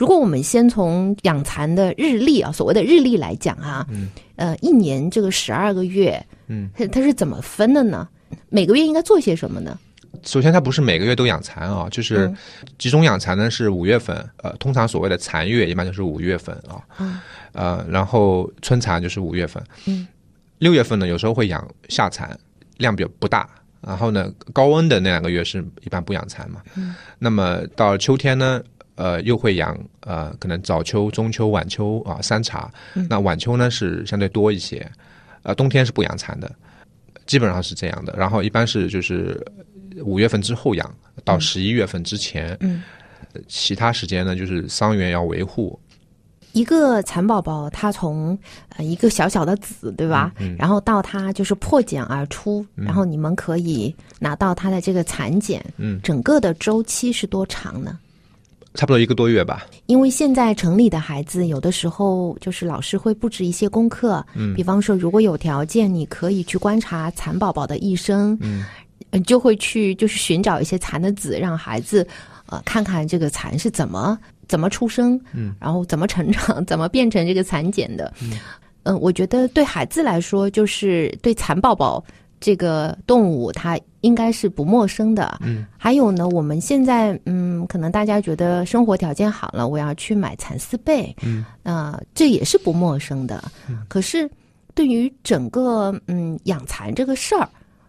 [0.02, 4.08] 如果我们先从养蚕的日历啊，所谓的日历来讲啊，嗯。
[4.34, 8.08] 呃，一年这个十二个月，嗯，它它是怎么分的呢？
[8.48, 9.78] 每个月应该做些什么呢？
[10.24, 12.36] 首先，它不是每个月都养蚕啊，就是嗯。
[12.78, 17.20] 集中养蚕呢是五月份，呃，通常所谓的蚕月一般就是五月份啊，嗯
[17.52, 20.08] 呃，然后春蚕就是五月份，嗯，
[20.58, 22.36] 六月份呢有时候会养夏蚕，
[22.78, 23.48] 量比较不大，
[23.80, 28.60] 然后呢高温的那两个月是一般不养蚕嘛，嗯，那么到秋天呢，
[29.02, 33.04] 呃，又会养呃可能早秋、中秋、晚秋啊三茬，嗯。
[33.10, 34.88] 那晚秋呢是相对多一些，
[35.42, 36.48] 呃，冬天是不养蚕的，
[37.26, 39.44] 基本上是这样的，然后一般是就是
[40.04, 42.80] 五月份之后养到十一月份之前，嗯，
[43.48, 45.76] 其他时间呢就是桑园要维护，
[46.52, 48.38] 一个蚕宝宝，它从
[48.76, 50.32] 呃一个小小的籽，对吧？
[50.38, 50.56] 嗯嗯。
[50.56, 57.98] 然后到它就是破茧而出，然后你们可以拿到它的这个蚕茧，嗯，整个的周期是多长呢？
[58.74, 64.54] 差不多一个多月吧，因为现在城里的孩子有的时候就是老师会布置一些功课，嗯。
[64.54, 68.64] 比方说如果有条件，你可以去观察蚕宝宝的一生，嗯。
[69.10, 72.06] 呃，就会去就是寻找一些蚕的籽，让孩子
[72.46, 78.10] 呃看看这个蚕是怎么怎么出生，嗯，然后怎么成长， 怎么变成这个蚕茧的，
[78.84, 82.02] 嗯、我觉得对孩子来说，就是对蚕宝宝
[82.42, 85.38] 这个动物它应该是不陌生的。
[85.40, 93.44] 嗯，还有呢，我们现在嗯，可能大家觉得生活条件好了，我要去买蚕丝被，嗯，啊、这也是不陌生的。
[93.88, 94.28] 可是
[94.74, 97.48] 对于整个嗯养蚕这个事儿，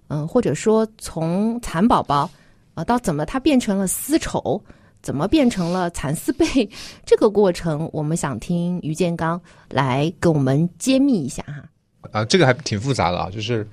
[0.09, 2.29] 嗯、或者说从蚕宝宝
[2.75, 4.61] 啊、到怎么它变成了丝绸。
[5.01, 6.45] 怎么变成了蚕丝被？
[7.05, 9.37] 这个过程，我们想听于建刚
[9.69, 11.61] 来给我们揭秘一下哈。
[12.13, 13.67] 啊，这个还挺复杂的啊，就是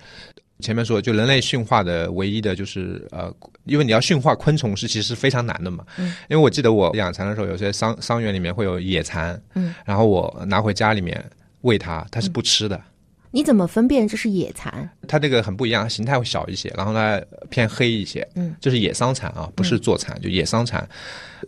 [0.60, 5.84] 前面说，就人类驯化的唯一的就是呃，因为你要驯化昆虫是其实非常难的嘛。
[5.96, 6.14] 嗯。
[6.28, 11.24] 因为我记得我养蚕的时候，有些桑桑园里面会有野蚕，嗯，然后我拿回家里面
[11.62, 12.80] 喂它，它是不吃的。
[13.32, 14.90] 你怎么分辨这是野蚕？
[15.06, 20.84] 它这个很不一样，形态会小一些，然后呢偏黑一些，嗯，这是野桑蚕啊，不是坐蚕，就野桑蚕，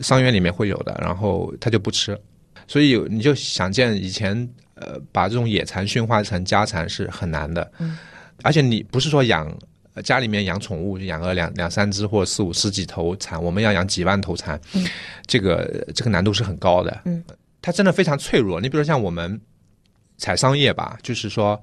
[0.00, 2.16] 桑园里面会有的，然后它就不吃，
[2.68, 7.98] 所以你就想见以前呃把这种野蚕驯化成家蚕是很难的，嗯，
[8.42, 9.50] 而且你不是说养
[9.94, 14.86] 呃家里面养宠物就养个两两三只或者四五十几头蚕，我们要养几万头蚕，嗯，
[15.26, 17.22] 这个这个难度是很高的，嗯，
[17.60, 18.60] 它真的非常脆弱。
[18.60, 19.40] 你比如像我们
[20.18, 21.60] 采桑叶吧，就是说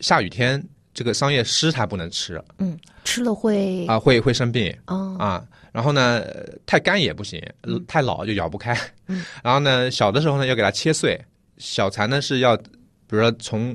[0.00, 5.44] 下雨天这个桑叶湿它不能吃嗯，吃了会啊，会会生病哦，啊。
[5.72, 8.78] 然后呢，呃太干也不行，呃太老就咬不开。
[9.06, 11.18] 嗯，然后呢，小的时候呢要给它切碎。
[11.56, 13.74] 小蚕呢是要，比如说从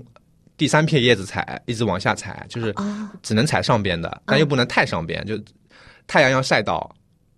[0.57, 5.39] 第三片叶子采，一直往下采，就是啊，只能采上边的，但又不能太上边，就
[6.07, 6.89] 太阳要晒到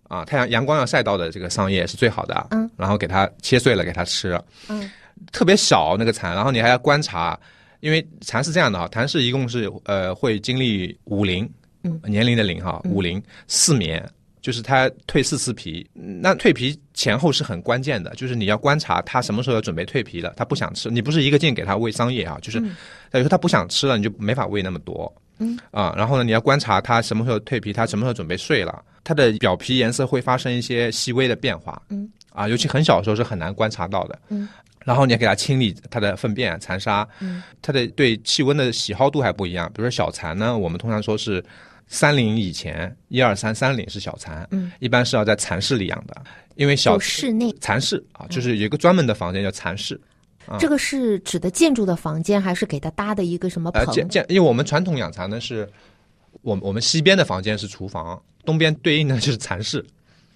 [0.03, 2.47] 啊，太阳阳光要晒到的这个桑叶是最好的。
[2.51, 4.41] 嗯，然后给它切碎了给它吃。
[4.69, 4.89] 嗯，
[5.33, 7.37] 特别小那个蚕，然后你还要观察，
[7.81, 11.47] 因为蚕是这样的哈，蚕是一共是呃会经历五龄，
[11.83, 14.01] 嗯，年龄的龄哈，五龄四眠。
[14.41, 25.59] 就是它蜕四次皮，那蜕皮前后是很关键的，就是你要观察它什么时候要准备蜕皮了，它不想吃，你不是一个劲给它喂桑叶啊，就是，有时候它不想吃了，你就没法喂那么多，嗯。
[25.71, 34.47] 啊，然后呢，你要观察它什么时候蜕皮，它什么时候准备睡了，它的表皮颜色会发生一些细微的变化，嗯，啊，尤其很小的时候是很难观察到的，嗯，
[34.85, 41.43] 然后你要给它清理它的粪便、残沙，嗯，它的对气温的喜好度还不一样，比如说小蚕呢，我们通常说是。
[41.89, 46.15] 三龄以前，一二三三龄是小蚕，嗯，一般是要在蚕室里养的，
[46.55, 49.99] 因为小室内，蚕室啊，就是有一个专门的房间叫蚕室，
[50.45, 50.55] 啊。
[50.59, 53.93] 这个是指的建筑的房间，还是给它搭的一个什么呃，棚？
[53.95, 55.67] 建建，因为我们传统养蚕呢是，
[56.43, 59.83] 我们我们西边的房间是厨房，东边对应的就是蚕室，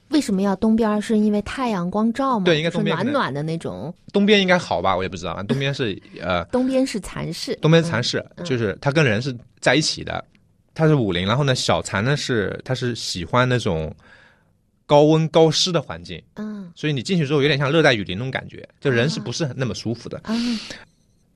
[0.10, 1.00] 为什么要东边？
[1.00, 2.46] 是因为太阳光照吗？
[2.46, 3.94] 对应该是东边暖暖的那种。
[4.12, 8.44] 东边应该好吧，我也不知道，东边是呃东边是蚕室，东边蚕室，嗯。
[8.44, 10.24] 就是它跟人是在一起的，
[10.74, 13.96] 它是五零，然后呢小蚕呢是它是喜欢那种
[14.86, 16.72] 高温高湿的环境，嗯。
[16.76, 20.20] 所以你进去之后有点像热带雨林那种感觉，就人是不是很那么舒服的。
[20.24, 20.34] 啊。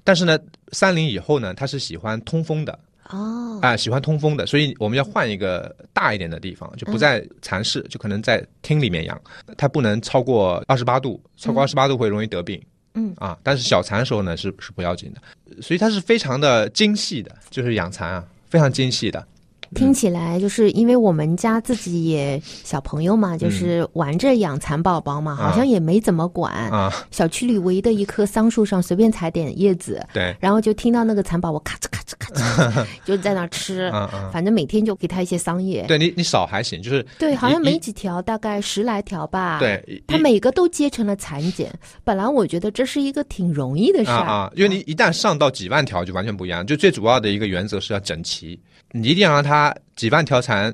[0.04, 0.39] 但是呢，
[0.71, 2.80] 三零以后呢，它是喜欢通风的。
[3.10, 3.60] 哦。
[3.62, 9.19] 啊、喜欢通风的，所以我们要换一个大一点的地方，就不在蚕室，就可能在厅里面养，
[9.58, 12.62] 它不能超过二十八度，超过二十八度会容易得病。
[12.93, 13.13] 嗯。
[13.17, 19.27] 啊，但是小蚕的时候呢是是不要紧的，所以它是非常的精细的，就是养蚕啊，非常精细的。
[19.75, 26.53] 听起来就是因为我们家自己也小朋友嘛，就是玩着养蚕宝宝嘛，好像也没怎么管。
[26.71, 33.91] 啊，小区里唯一的一棵桑树上随便采点叶子，对，然后就听到那个蚕宝宝咔哧咔哧咔哧， 就在那吃。
[34.32, 35.86] 反正每天就给它一些桑叶。
[35.88, 41.71] 对你你少还行，就是对，好像没几条，大概十来条吧。，对，一它每个都结成了蚕茧。
[42.03, 44.17] 本来我觉得这是一个挺容易的事儿。
[44.17, 46.65] 啊啊，因为你一旦上到几万条就完全不一样。
[46.65, 48.60] 就最主要的一个原则是要整齐，
[48.91, 50.73] 你一定要让它几万条蚕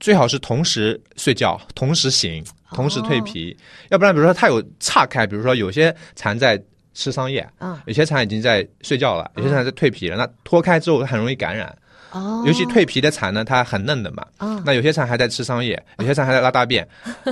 [0.00, 3.56] 最好是同时睡觉、同时醒、同时蜕皮，
[3.90, 6.60] 要不然比如说它有岔开，比如说有些蚕在
[6.94, 11.76] 吃桑叶，啊有些蚕已经在睡觉了，有些蚕在蜕皮了，那脱开之后很容易感染。
[12.12, 16.86] 哦，尤其蜕皮的蚕呢，它很嫩的嘛，啊那有些蚕还在吃桑叶，有些蚕还在拉大便，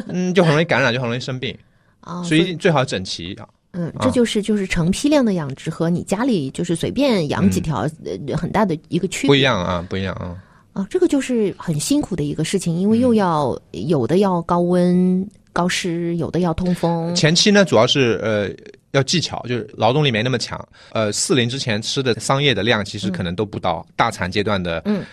[0.08, 1.56] 嗯，就很容易感染，就很容易生病，
[2.00, 3.46] 哦，所以最好整齐啊。
[3.72, 9.28] 嗯，这就是就是成批量的养殖和你家里就是随便养几条，呃，很大的一个区别。
[9.28, 10.36] 不一样啊，不一样啊。
[10.74, 17.14] 啊，这个就是很辛苦的一个事情，因为又要、有的要高温高湿，有的要通风。
[17.14, 18.50] 前期呢，主要是呃
[18.92, 20.58] 要技巧，就是劳动力没那么强。
[20.92, 25.04] 呃，四龄之前吃的桑叶的量其实可能都不到大蚕阶段的嗯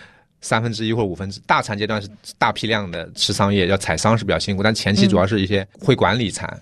[0.41, 1.41] 三分之一或者五分之。
[1.45, 6.61] 大蚕阶段是大批量的吃桑叶，要采桑是比较辛苦，但前期主要是一些会管理蚕。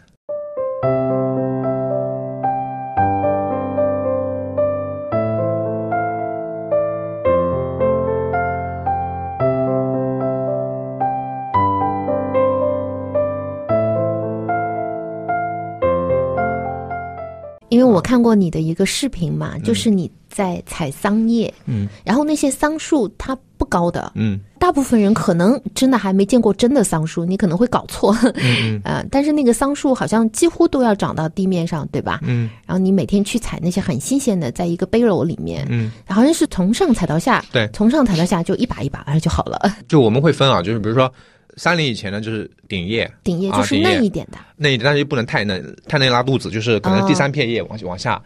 [18.17, 24.12] 看过你的一个视频嘛，就是你在采桑叶，嗯，然后那些桑树它不高的。
[24.15, 28.12] 嗯大部分人可能真的还没见过真的桑树，你可能会搞错。
[28.34, 32.19] 嗯 呃，但是那个桑树好像几乎都要长到地面上，对吧？
[32.23, 39.77] 嗯然后你每天去采那些很新鲜的，在一个背篓里面，嗯，好像是从上采到下，对从上采到下就一把一把，然后就好了。
[39.88, 41.12] 就我们会分啊，就是比如说
[41.58, 48.22] 山林以前呢，就是顶叶顶叶就是嫩一点的，嫩一点，但是又不能太嫩，太嫩拉肚子，就是可能哦第三片叶往往下。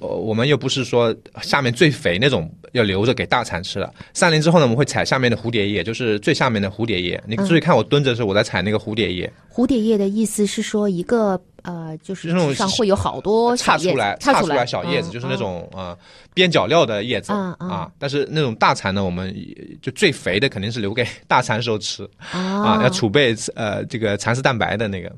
[0.00, 3.92] 呃我们又不是说下面最肥那种要留着给大蚕吃了。
[4.12, 7.22] 三零之后呢，我们会采下面的蝴蝶叶，就是最下面的蝴蝶叶。
[7.26, 15.96] 你嗯注意看我蹲着的时候，我在采那个蝴蝶叶，蝴蝶叶的意思是说一个呃，就是那种上会有好多小叶子插出来，差出来小叶子，嗯就是那种呃
[16.32, 17.90] 边角料的叶子啊。
[17.98, 19.34] 但是那种大蚕呢，我们
[19.82, 25.10] 就最肥的肯定是留给 大蚕时候吃啊啊，要储备呃这个蚕丝蛋白的那个。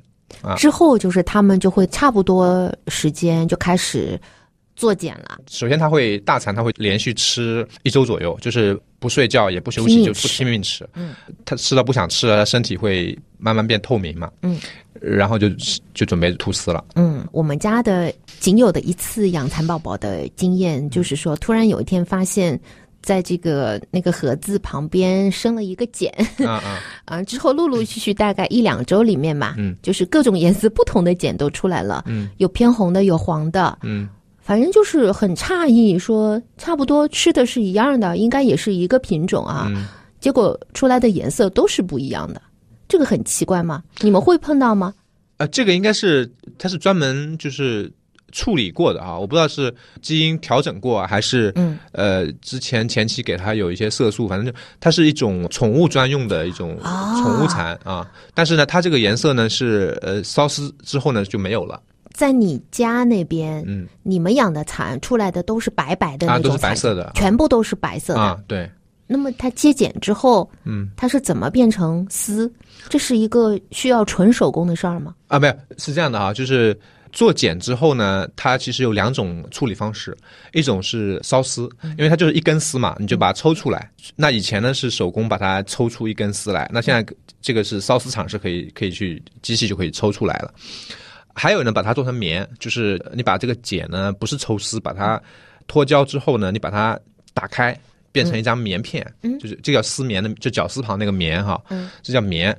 [0.43, 4.21] 啊之后就是他们就会差不多时间就开始
[4.77, 10.87] 做茧了，首先，他会大蚕，他会连续吃一周左右，就是不睡觉也不休息，就不拼命吃。
[10.95, 14.31] 嗯，他吃到不想吃了，身体会慢慢变透明嘛。
[14.43, 14.61] 嗯，
[15.01, 15.49] 然后就
[15.95, 16.85] 就准备吐丝了。
[16.95, 22.61] 嗯，我们家的仅有的一次养蚕宝宝的经验，就是说，突然有一天发现，
[23.01, 26.13] 在这个那个盒子旁边生了一个茧，
[26.45, 34.09] 啊啊， 啊，之后陆陆续续大概一两周里面嘛，嗯，就是各种颜色不同的茧都出来了，嗯，有偏红的，有黄的，嗯，
[34.47, 39.89] 反正就是很诧异，说差不多吃的是一样的，应该也是一个品种啊，嗯
[40.21, 42.41] 结果出来的颜色都是不一样的，
[42.87, 43.83] 这个很奇怪吗？
[44.03, 44.95] 你们会碰到吗？
[45.39, 47.93] 呃，这个应该是它是专门就是
[48.31, 58.09] 处理过的啊，我不知道是基因调整过啊还是嗯呃之前前期给它有一些色素，反正就它是一种宠物专用的一种啊宠物蚕啊。
[58.33, 61.81] 但是呢，它这个颜色呢是呃烧丝之后呢就没有了，
[62.17, 68.21] 在你家那边，嗯你们养的蚕出来的都是白白的那啊种都是白色的全部都是白色的。
[68.21, 68.69] 啊对，
[69.07, 72.51] 那么它接茧之后，嗯它是怎么变成丝？
[72.89, 75.15] 这是一个需要纯手工的事儿吗？
[75.29, 76.79] 啊没有是这样的啊，就是。
[77.13, 80.15] 做茧之后呢，它其实有两种处理方式，
[80.53, 83.91] 一种是烧丝，因为它就是一根丝嘛，你就把它抽出来。
[84.17, 90.53] 那以前呢是手工把它抽出一根丝来，那现在这个是烧丝厂是可以可以去机器就可以抽出来了。
[91.37, 95.23] 还有呢，把它做成棉，就是你把这个茧呢不是抽丝，把它
[95.69, 96.99] 脱胶之后呢，你把它
[97.33, 97.79] 打开。
[98.13, 102.59] 变成一张棉片，嗯就是这叫丝棉的，就绞丝旁那个棉哈，嗯这叫棉。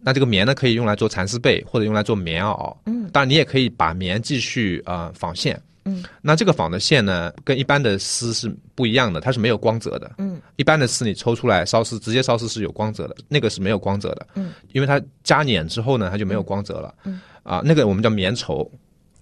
[0.00, 2.76] 那这个棉呢，可以用来做蚕丝被，或者用来做棉袄。
[2.86, 5.60] 嗯，当然你也可以把棉继续呃纺线。
[5.86, 10.08] 嗯，那这个纺的线呢，跟一般的丝是不一样的，它是没有光泽的。
[10.18, 14.24] 嗯，一般的丝你抽出来烧丝，直接烧丝是有光泽的，那个是没有光泽的。
[14.36, 16.94] 嗯，因为它加捻之后呢，它就没有光泽了。
[17.02, 18.70] 嗯，啊，那个我们叫棉绸。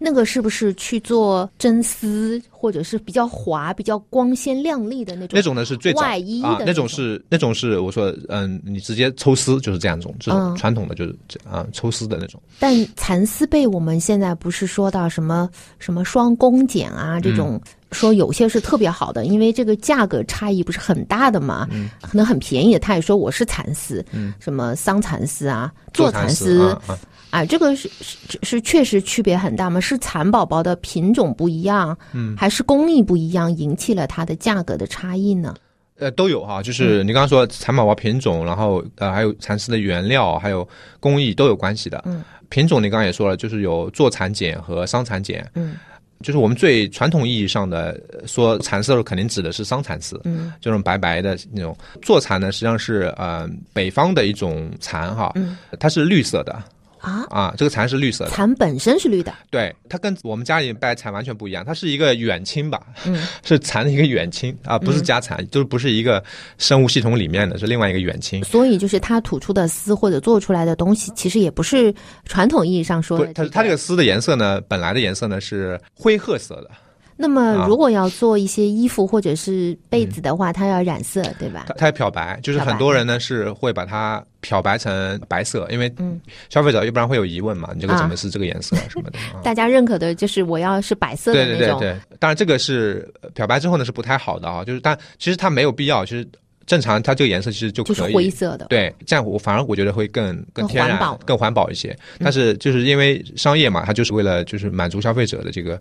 [0.03, 5.37] 那个是不是去做真丝，或者是比较滑、比较光鲜亮丽的那种？
[5.37, 12.41] 那种呢是最外衣的啊，那那种种是那种是我说嗯，你直接抽丝就是这样一种，这种嗯传统的就是这啊抽丝的那种。
[12.59, 17.61] 但蚕丝被我们现在不是说到什么什么双工茧啊这种，
[17.93, 21.69] 说有些是特别好的，因为这个价格差异不是很大的嘛，
[22.01, 26.99] 可能很便宜的，他也说我是蚕丝，嗯什么桑蚕丝啊，做蚕丝啊啊，
[27.31, 29.81] 啊，这个是是是确实区别很大吗？
[29.81, 35.55] 是蚕宝宝的品种不一样，嗯，还是工艺不一样，引起了它的价格的差异呢？
[35.99, 40.67] 呃，都有哈，就是你刚刚说蚕宝宝品种，然后呃还有蚕丝的原料，还有
[40.99, 42.03] 工艺都有关系的。
[42.07, 45.47] 嗯，品种你刚刚也说了，就是有做蚕茧和桑蚕茧。
[45.55, 45.77] 嗯，
[46.23, 50.19] 就是我们最传统意义上的呃说蚕丝的，肯定指的是桑蚕丝。
[50.25, 56.63] 嗯，这种白白的那种做蚕呢，实际上是呃北方的一种蚕哈，嗯它是绿色的
[57.01, 58.31] 啊，啊，这个蚕是绿色的。
[58.31, 66.23] 蚕本身是绿的，对，它跟我们家里白蚕完全不一样，它是一个远亲吧，嗯， 是蚕的一个远亲啊，不是家蚕，就是不是一个
[66.59, 68.45] 生物系统里面的，是另外一个远亲。
[68.45, 76.71] 所以就是它吐出的丝或者做出来的东西，其实也不是传统意义上说的、它它这个丝的颜色呢，本来的颜色呢是灰褐色的，
[77.17, 77.67] 那么啊。
[77.67, 81.65] 如果要做一些衣服或者是被子的话，它要染色，对吧？
[81.69, 81.75] 它？
[81.75, 89.41] 它要漂白，就是很多人呢是会把它漂白成白色，因为嗯消费者要不然会有疑问嘛，你这个啊怎么是这个颜色 什么的啊？
[89.43, 96.27] 大家认可的就是我要是白色那种，对对对，当然这个是呃漂白之后呢是不太好的啊，就是但其实它没有必要，其实
[96.67, 97.97] 正常它这个颜色其实就可以。
[97.97, 98.67] 就是灰色的。
[98.67, 101.97] 对，这样我反而我觉得会更更更天然、环保嗯更环保一些。
[102.21, 105.81] 但是就是因为商业嘛，它就是为了就是满足消费者的这个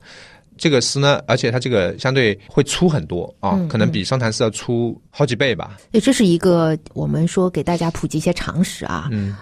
[0.60, 5.78] 这个丝呢，而且它这个相对会粗很多啊，可能比桑蚕丝要粗好几倍吧。
[5.94, 9.08] 哎，这是一个我们说给大家普及一些常识啊。
[9.10, 9.34] 嗯。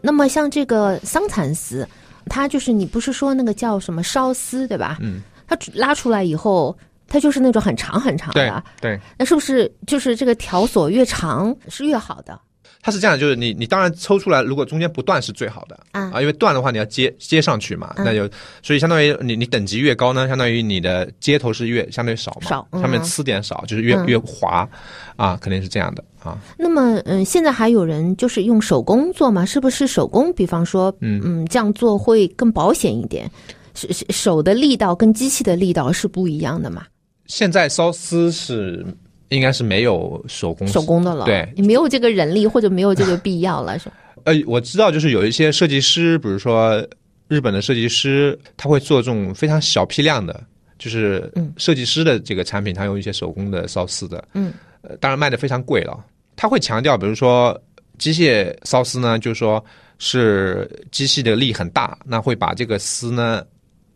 [0.00, 1.86] 那么像这个桑蚕丝。
[2.30, 4.96] 它就是你不是说那个叫什么烧丝对吧？
[5.00, 6.74] 嗯，它拉出来以后，
[7.08, 12.40] 它就是那种很长很长对的，对，那是不是就是这个条索越长是越好的？
[12.82, 18.28] 它是这样，就是你你当然抽出来，如果中间不断是最好的啊因为断的话你要接接上去嘛，嗯那就
[18.62, 24.68] 所以相当于你你等级越高呢，相当于你的接头是越相对少嘛，少嗯上面刺点少，就是越、嗯越滑
[25.16, 26.38] 啊，肯定是这样的啊。
[26.58, 29.44] 那么，嗯，现在还有人就是用手工做吗？
[29.44, 30.32] 是不是手工？
[30.32, 33.30] 比方说，嗯嗯，这样做会更保险一点。
[33.74, 36.84] 是是手的力道跟机器的力道是不一样的嘛？
[37.26, 38.84] 现在烧丝是
[39.30, 41.50] 应该是没有手工手工的了，对。
[41.56, 43.94] 你没有这个人力或者没有这个必要了，是吧？
[44.24, 46.86] 呃，我知道，就是有一些设计师，比如说
[47.26, 50.38] 日本的设计师，他会做这种非常小批量的，
[50.78, 51.52] 就是嗯。
[51.56, 54.52] 设计师的这个产品，他用一些手工的烧丝的，嗯，
[54.82, 56.04] 呃，当然卖的非常贵了。
[56.36, 57.58] 他会强调，比如说
[57.98, 59.64] 机械烧丝呢，就是说
[59.98, 63.42] 是机器的力很大，那会把这个丝呢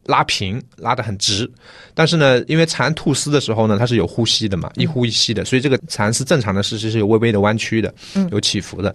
[0.07, 1.51] 拉平，拉得很直。
[1.95, 8.95] 但是呢，因为蚕吐丝的时候呢，它是有呼吸的嘛，一呼一吸的，所以这个蚕丝正常的是是是有微微的弯曲的，嗯有起伏的。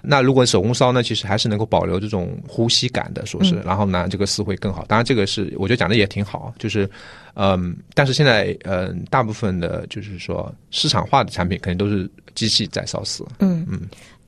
[0.00, 4.84] 那如果手工烧呢，其实还是能够保留这种呼吸感的，说是，然后呢，这个丝会更好。
[4.86, 6.88] 当然，这个是我觉得讲的也挺好，就是，
[7.34, 13.24] 嗯，但是现在，嗯，大部分的就是说市场化的产品肯定都是机器在烧丝。
[13.40, 13.80] 嗯嗯。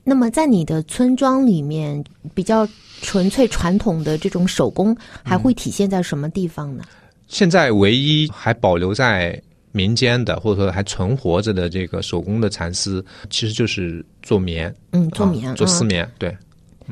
[0.03, 2.03] 那么，在你的村庄里面，
[2.33, 2.67] 比较
[3.01, 6.83] 纯粹传统的这种手工，还会体现在什么地方呢？
[7.27, 9.41] 现在唯一还保留在
[9.71, 15.55] 民间的，或者说还存活着的这个手工的蚕丝，其实就是做棉，嗯，做棉，啊。
[15.55, 16.37] 做丝嗯棉，对，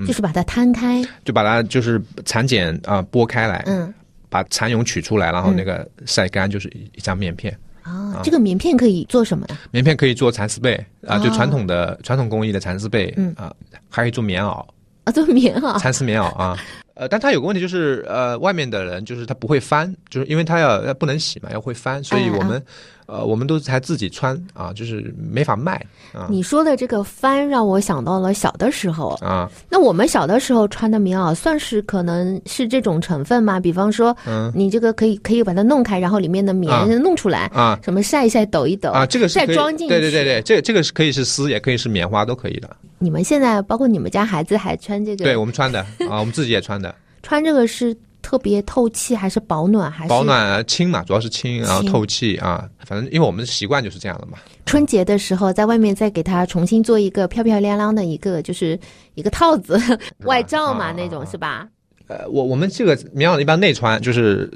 [0.07, 3.93] 就是把它摊开，就把它就是蚕茧啊、剥开来，嗯。
[4.31, 7.51] 把蚕蛹取出来，然后那个晒干，就是一一张棉片。
[7.81, 9.57] 啊，这个棉片可以做什么呢？
[9.71, 10.75] 棉片可以做蚕丝被
[11.07, 13.33] 啊，哦就传统的传统工艺的蚕丝被嗯。
[13.35, 13.51] 啊，
[13.89, 14.63] 还可以做棉袄，
[15.09, 16.55] 啊，做棉袄，蚕丝棉袄啊。
[16.99, 22.61] 呃，但它有个问题就是，呃，外面的人就是他不会翻，就是因为他要要不能洗嘛，要会翻，所以哎我们，
[23.05, 25.81] 呃，我们都是还自己穿啊，就是没法卖
[26.11, 29.11] 啊你说的这个翻让我想到了小的时候。
[29.21, 33.61] 啊，那我们小的时候穿的棉袄，算是可能是这种成分吗？
[33.61, 39.93] 比方说，嗯你这个可以可以把它弄开，然后里面的棉啊弄出来，啊什么晒一晒、抖一抖啊，这个是装进去。
[39.93, 42.69] 对对对对，这个这个是可以是丝，也可以是棉花，都可以的。
[43.01, 45.23] 你们现在包括你们家孩子还穿这个？
[45.23, 45.79] 对我们穿的
[46.09, 46.88] 啊，我们自己也穿的，
[47.21, 49.91] 穿这个是特别透气，还是保暖？
[49.91, 50.23] 还是保？
[50.23, 54.37] 暖啊轻嘛，主要是轻，然后透气啊，反正因为我们的习惯就是这样的嘛。
[54.65, 58.79] 春节的时候在外面再给它重新做一个漂漂亮亮的一个，就是
[59.15, 59.79] 一个套子
[60.25, 61.67] 外罩嘛，啊那种是吧？
[62.07, 64.49] 呃，我我们这个棉袄一般内穿，就是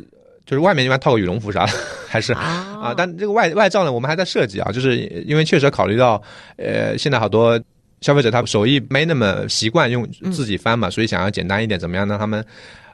[0.45, 1.71] 就是外面一般套个羽绒服啥的，
[2.07, 6.21] 还是啊啊，但这个外外罩呢，我们还在设计啊，就是因为确实考虑到，
[6.57, 7.59] 呃，现在好多
[8.03, 12.45] 消费者他手艺没那么习惯用自己翻嘛，所以想要简单一点，怎么样让他们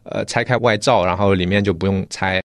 [0.03, 2.39] 呃拆开外罩，然后里面就不用拆。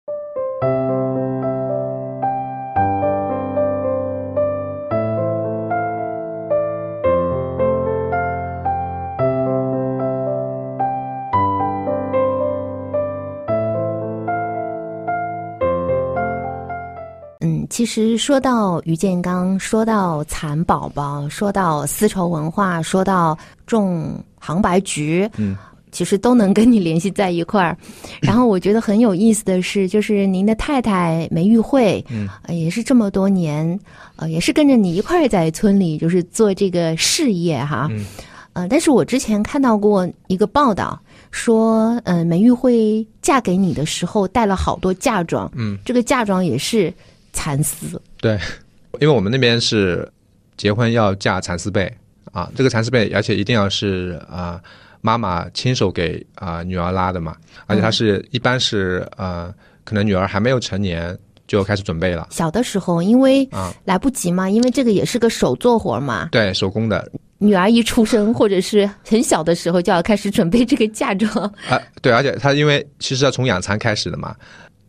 [17.74, 25.57] 其实说到于建刚，说到蚕宝宝，说到丝绸文化，说到种杭白菊，嗯，
[25.91, 27.76] 其实都能跟你联系在一块儿。
[28.21, 33.80] 然后我觉得很有意思的是，就是您的太太梅玉慧，嗯呃，也是这么多年，
[34.17, 37.88] 呃，也是跟着你一块儿在村里就是做这个事业哈。
[37.89, 38.05] 嗯
[38.53, 41.01] 呃，但是我之前看到过一个报道，
[41.32, 46.93] 说，呃，梅玉慧嫁给你的时候带了好多嫁妆，嗯，这个嫁妆也是
[47.34, 48.40] 蚕丝，对，
[49.02, 50.10] 因为我们那边是
[50.56, 51.92] 结婚要嫁蚕丝被
[52.32, 54.62] 啊，这个蚕丝被，而且一定要是啊、
[55.02, 59.54] 妈妈亲手给啊、女儿拉的嘛，而且它是、一般是呃
[59.84, 62.28] 可能女儿还没有成年就开始准备了。
[62.30, 67.12] 小的时候因为啊，来不及嘛，因为这个也是个手做活嘛，对手工的。
[67.40, 71.30] 女儿一出生或者是很小的时候就要开始准备这个嫁妆，
[71.68, 74.34] 啊，对，而且她因为其实要从养蚕开始的嘛，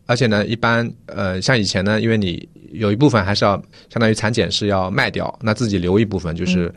[0.07, 3.57] 而且呢，一般呃像以前呢，因为你有一部分还是要
[3.89, 6.73] 相当于产检是要卖掉，那自己留一部分就是。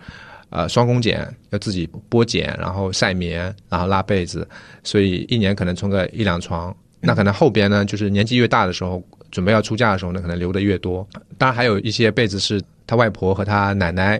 [0.49, 4.47] 呃，双工茧要自己剥茧，然后晒棉，然后拉被子，
[4.81, 6.73] 所以一年可能冲个一两床。
[7.01, 11.05] 那可能后边呢，就是年纪越大的时候，准备要出嫁的时候呢，可能留的越多。
[11.37, 14.17] 当然还有一些被子是他外婆和他奶奶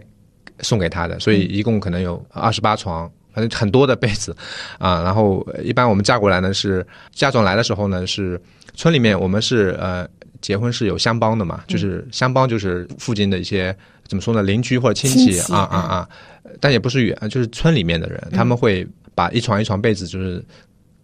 [0.60, 4.36] 送给他的，所以一共可能有二十八床，反正很多的被子
[4.80, 5.04] 啊。
[5.04, 8.42] 然后呃一般我们嫁过来呢是嫁妆来的时候呢是
[8.74, 10.08] 村里面我们是呃
[10.42, 13.76] 结婚是有乡帮的嘛，就是乡帮就是附近的一些
[14.08, 16.10] 怎么说呢邻居或者亲戚啊啊啊，
[16.60, 18.88] 但也不是远，就是村里面的人他们会。
[19.18, 20.46] 把一床一床被子就是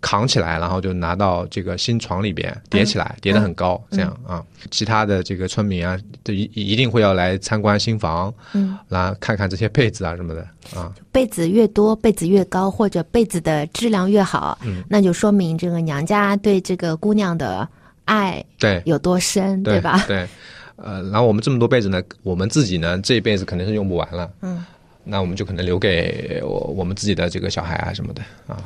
[0.04, 4.44] 扛起来，然后就拿到这个新床里边叠起来，叠得很高，这样啊。
[4.70, 10.42] 其他的这个村民啊，就一一定会要来参观新房，嗯，来看看这些被子啊什么的
[10.76, 10.94] 啊。
[11.10, 17.66] 被子越多，被子越高，或者被子的质量越好，嗯那就说明这个娘家对这个姑娘的
[18.04, 20.04] 爱对有多深，对吧？
[20.06, 20.28] 对，
[20.76, 24.66] 呃，然后我们这么多被子呢，我们自己呢这一辈子肯定是用不完了，嗯，
[25.06, 28.58] 那我们就可能留给我我们自己的这个小孩啊什么的啊。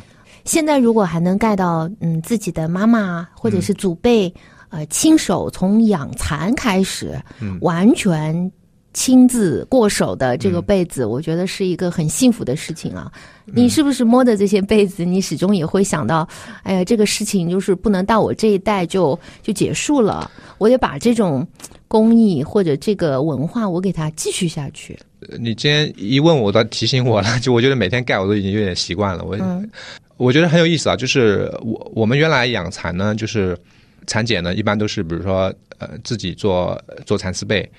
[0.48, 4.34] 现在如果还能盖到嗯自己的妈妈或者是祖辈、
[4.70, 8.52] 呃亲手从养蚕开始，嗯完全
[8.93, 13.12] 亲自过手的这个被子，我觉得是一个很幸福的事情啊。
[13.45, 16.28] 你是不是摸的这些被子，你始终也会想到，
[16.64, 21.45] 哎呀，这个事情就是不能到我这一代就就结束了，我得把这种
[21.88, 24.98] 工艺或者这个文化，我给它继续下去。
[25.39, 29.24] 你今天一问我，倒提醒我了，就我觉得每天盖我都已经有点习惯了。
[29.24, 29.70] 我、嗯
[30.18, 33.57] 我觉得很有意思啊，就是我我们原来养蚕呢，就是
[34.05, 37.70] 蚕茧呢，一般都是比如说呃自己做做蚕丝被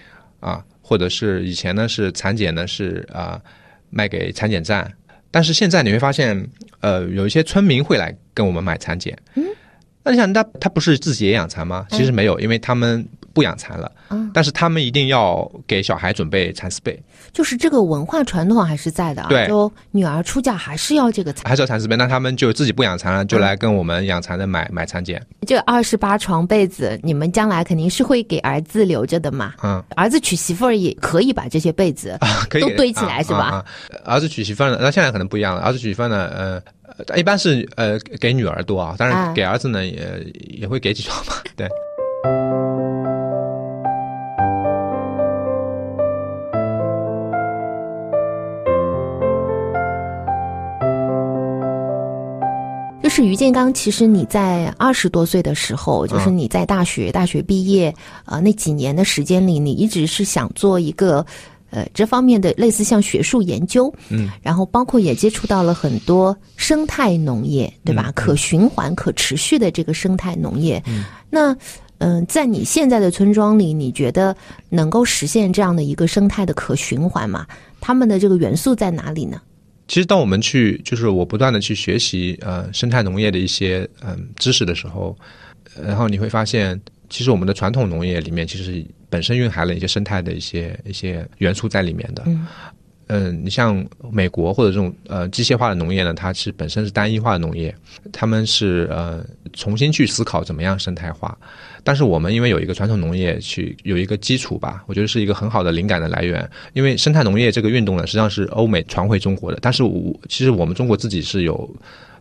[0.40, 3.40] 啊，或者是以前呢是蚕茧呢是啊、
[3.90, 4.90] 卖给蚕茧站，
[5.30, 6.48] 但是现在你会发现，
[6.80, 9.16] 呃，有一些村民会来跟我们买蚕茧。
[9.34, 9.44] 嗯，
[10.02, 11.86] 那你想，他他不是自己也养蚕吗？
[11.90, 13.90] 其实没有，因为他们不养蚕了。
[14.10, 16.98] 嗯，但是他们一定要给小孩准备蚕丝被。
[17.32, 21.48] 就是这个文化传统还是在的啊，对就女儿出嫁还是要这个蚕。
[21.48, 25.20] 还是要蚕丝被，那他们就自己不养蚕了，就来跟我们养蚕的买买蚕茧。
[25.46, 29.54] 这二十八床被子，你们将来肯定是会给儿子留着的嘛？
[29.62, 32.18] 嗯，儿子娶媳妇儿也可以把这些被子
[32.50, 33.64] 可以都堆起来啊是吧啊啊
[34.04, 35.62] 儿子娶媳妇儿呢，那现在可能不一样了。
[35.62, 36.62] 儿子娶媳妇儿呢，呃，
[37.06, 40.26] 呃一般是呃给女儿多啊，当啊然给儿子呢也
[40.60, 41.32] 也会给几床嘛。
[41.56, 41.68] 对，
[53.18, 57.92] 就是于建刚，其实你在二十多岁的时候，就是你在大学、大学毕业
[58.26, 61.26] 呃那几年的时间里，你一直是想做一个
[61.70, 68.04] 呃这方面的类似像学术研究，嗯，然后包括也接触到了很多生态农业，对吧？
[68.06, 71.56] 嗯可循环、可持续的这个生态农业，嗯那。
[72.00, 74.32] 嗯，在你现在的村庄里，你觉得
[74.68, 77.44] 能够实现这样的一个生态的可循环吗？
[77.80, 79.42] 他们的这个元素在哪里呢？
[79.88, 85.16] 其实当我们去，就是我不断的去学习呃生态农业的一些嗯、知识的时候，
[85.82, 86.78] 然后你会发现，
[87.08, 92.22] 其实我们的传统农业里面其实本身蕴含了一些生态的一些一些元素在里面的。
[93.08, 97.74] 嗯，你像美国或者这种呃机械化的农业呢，它是本身是单一化的农业，
[98.12, 101.36] 他们是呃重新去思考怎么样生态化。
[101.82, 106.48] 但是我们因为有一个传统农业去有一个基础吧，我觉得是一个很好的灵感的来源。
[106.72, 111.68] 因为生态农业这个运动呢，实际上是欧美传回中国的，但是我其实我们中国自己是有。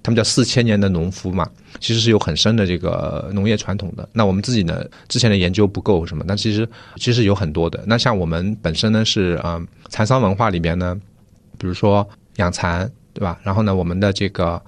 [0.08, 1.46] 他们叫四千年的农夫嘛，
[1.82, 4.08] 其实是有很深的这个农业传统的。
[4.14, 7.84] 那我们自己呢，之前的研究不够什么，那其实其实有很多的。
[7.86, 10.98] 那像我们本身呢是啊、呃蚕桑文化里边呢，
[11.58, 13.38] 比如说养蚕，对吧？
[13.44, 14.62] 然后呢，我们的这个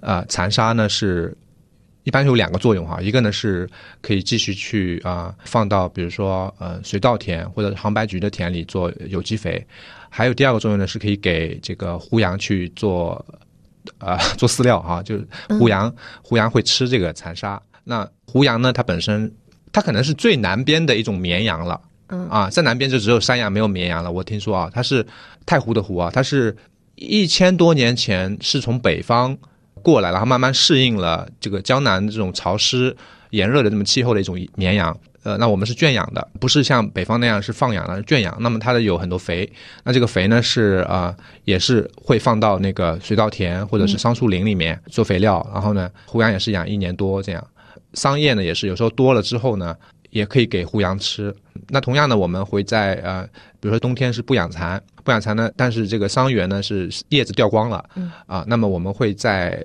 [0.00, 1.36] 呃蚕沙呢是
[2.04, 3.68] 一般有两个作用哈，一个呢是
[4.00, 9.62] 可以继续去啊、放到比如说呃水稻田或者杭白菊的田里做有机肥，
[10.08, 13.22] 还有第二个作用呢是可以给这个胡杨去做
[13.98, 15.26] 呃做饲料哈，就是
[15.58, 17.60] 胡杨、胡杨会吃这个蚕沙。
[17.84, 19.32] 那胡杨呢，它本身
[19.72, 21.80] 它可能是最南边的一种绵羊了。
[22.10, 24.10] 嗯啊，在南边就只有山羊没有绵羊了。
[24.10, 25.06] 我听说啊，它是
[25.44, 26.56] 太湖的湖啊，它是
[26.94, 29.36] 一千多年前是从北方
[29.82, 32.96] 过来，然后慢慢适应了这个江南这种潮湿
[33.30, 34.98] 炎热的这么气候的一种绵羊。
[35.24, 38.36] 呃，那我们是圈养的，不是像北方那样是放养的，是圈养。
[38.40, 39.50] 那么它的有很多肥，
[39.84, 45.44] 那这个肥呢是啊、呃也是会放到那个水稻田或者是桑树林里面做肥料。
[45.52, 47.44] 然后呢，胡杨也是养一年多这样。
[47.94, 49.74] 桑叶呢也是有时候多了之后呢，
[50.10, 51.34] 也可以给胡杨吃。
[51.68, 53.24] 那同样呢，我们会在呃，
[53.60, 59.64] 比如说冬天是不养蚕，不养蚕呢，但是这个桑园呢是叶子掉光了，嗯啊，那么我们会在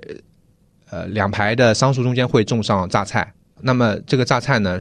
[0.90, 3.32] 呃两排的桑树中间会种上榨菜。
[3.60, 4.80] 那么这个榨菜呢，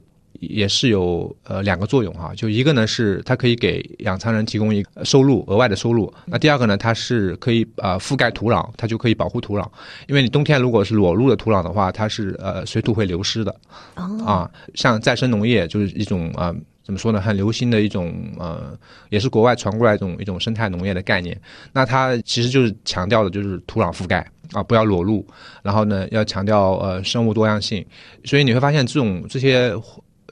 [0.49, 6.11] 也是有呃两个作用哈，就一个呢是它可以给养蚕人提供一个收入，额外的收入。
[6.25, 9.67] 那第二个呢，它是可以呃覆盖土壤，它就可以保护土壤，
[10.07, 13.55] 因为你冬天如果是裸露的土壤的话，它是呃水土会流失的。
[13.95, 18.77] 哦，啊，像再生农业就是一种呃，怎么说呢，很流行的一种呃，
[19.09, 21.39] 也是国外传过来一种一种生态农业的概念。
[21.71, 25.25] 那它其实就是强调的就是土壤覆盖啊，不要裸露，
[25.61, 27.85] 然后呢要强调呃生物多样性。
[28.25, 29.73] 所以你会发现这种这些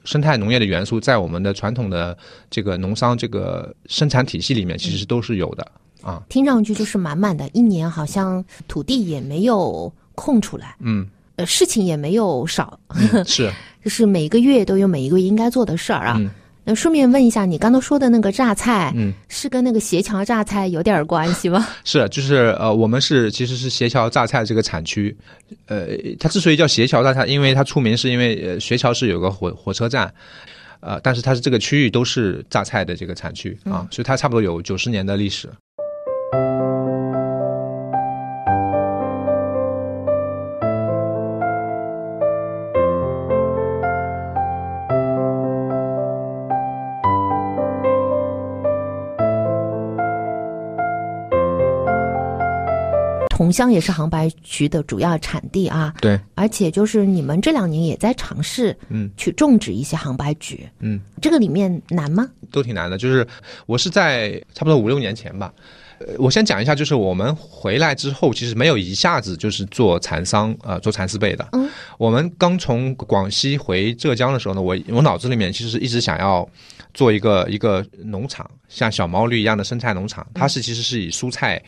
[0.04, 2.18] 生态农业的元素在我们的传统的
[2.50, 5.66] 这个农商这个生产体系里面其实都是有的。
[6.02, 13.52] 啊，听上去就是满满的一年，好像土地也没有空出来，嗯，呃，事情也没有少，嗯是，
[13.84, 16.16] 就是每个月都有每一个月应该做的事儿啊。
[16.18, 16.30] 嗯
[16.64, 21.68] 那顺便问一下，你刚刚说的那个榨菜，嗯，是跟那个斜桥榨菜有点儿关系吗？
[21.84, 25.16] 是，就是呃，我们是其实是斜桥榨菜这个产区，
[25.66, 25.88] 呃，
[26.20, 30.14] 它之所以叫斜桥榨菜，因为它出名是因为呃斜桥是有个火火车站，
[30.82, 35.50] 呃，但是它是这个区域都是榨菜的这个产区啊，所以它差不多有九十年的历史。
[53.52, 62.30] 桐乡也是杭白菊的主要产地啊，对，而且就是你们这两年也在尝试，嗯，去种植一些杭白菊，嗯，这个里面难吗？
[62.50, 62.98] 都挺难的。
[62.98, 63.28] 就是
[63.66, 65.54] 我是在差不多五六年前吧，
[66.00, 71.46] 呃，我先讲一下，就是我们回来之后，其实没有一下子就是做蚕桑呃做蚕丝被的。
[71.52, 76.48] 嗯，我们刚从广西回浙江的时候呢，我我脑子里面其实是一直想要
[76.94, 81.62] 做一个一个农场，像小毛驴一样的生态农场，它是其实是以蔬菜。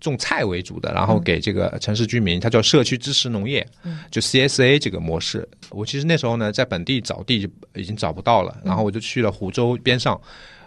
[0.00, 3.66] 种菜为主的，然后给这个城市居民，它叫社区支持农业，
[4.10, 5.46] 就 CSA 这个模式。
[5.70, 10.20] 我其实那时候呢，在本地找地就已经找不到了，然后我就去了湖州边上，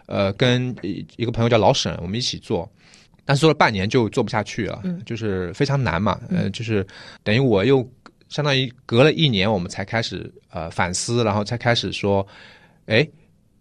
[0.05, 2.71] 呃，跟一一个朋友叫老沈，我们一起做，
[3.25, 6.85] 但是做了半年就做不下去了，就是非常难嘛，呃，就是
[7.23, 7.87] 等于我又
[8.29, 12.25] 相当于隔了一年，我们才开始呃反思，然后才开始说，
[12.85, 13.07] 哎。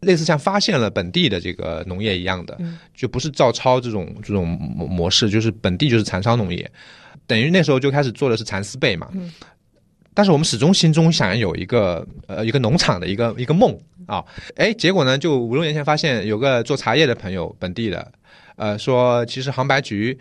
[0.03, 2.59] 类似像发现了本地的这个农业一样的，
[2.94, 6.70] 就不是照抄这种这种模模式，就是本地就是蚕桑农业，
[7.26, 9.11] 等于那时候就开始做的是蚕丝被嘛。
[10.14, 14.22] 但是我们始终心中想有一个呃一个农场的一个一个梦啊，
[14.57, 18.12] 哎，结果呢，就五六年前发现有个做茶叶的朋友，本地的，
[18.57, 20.18] 呃，说其实杭白菊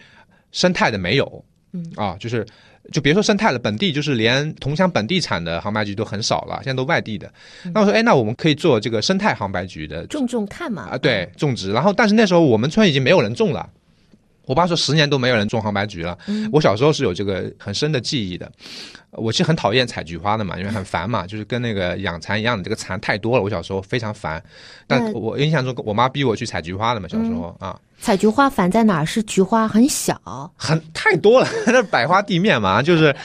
[0.52, 1.86] 生态的没有，嗯。
[1.96, 2.46] 啊，就是。
[2.92, 7.32] 就别说生态了，本地就是连桐乡本地产的杭白菊都很少了，现在都外地的。
[7.74, 10.90] 那我说，哎，那我们可以做这个生态杭白菊的种种看嘛。
[10.92, 11.72] 啊，对，种植。
[11.72, 13.70] 然后，但是那时候我们村已经没有人种了。
[14.52, 16.18] 我爸说十年都没有人种杭白菊了。
[16.52, 18.52] 我小时候是有这个很深的记忆的。
[19.12, 23.44] 我其实很讨厌采菊花的嘛，因为很烦嘛，就是跟那个养蚕一样的，这个蚕太多了。
[23.44, 24.44] 我小时候非常烦。
[24.88, 27.80] 但我印象中，我妈逼我去采菊花的嘛，小时候啊。
[28.02, 29.06] 采菊花烦在哪儿？
[29.06, 30.20] 是菊花很小，
[30.58, 33.16] 很太多了， 那百花地面嘛，就是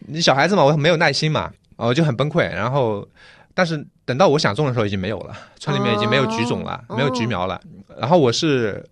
[0.00, 2.50] 你小孩子嘛，我没有耐心嘛，我就很崩溃。
[2.50, 3.06] 然后，
[3.54, 7.60] 但是等到我想种的时候，已经没有了，村里面已经没有菊种了，没有菊苗了。
[7.96, 8.84] 然后我是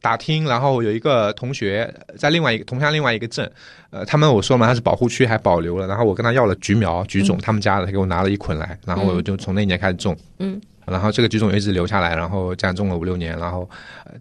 [0.00, 3.50] 打听，然后有一个同学在另外一个同乡另外一个镇，
[3.90, 10.60] 呃，他们我说嘛，他是保护区还保留了，然后我跟他要了菊苗、菊种，他们家的，他给我拿了一捆来，然后我就从那年开始种，嗯。
[10.86, 13.68] 然后这个菊种一直留下来，然后这样种了五六年，然后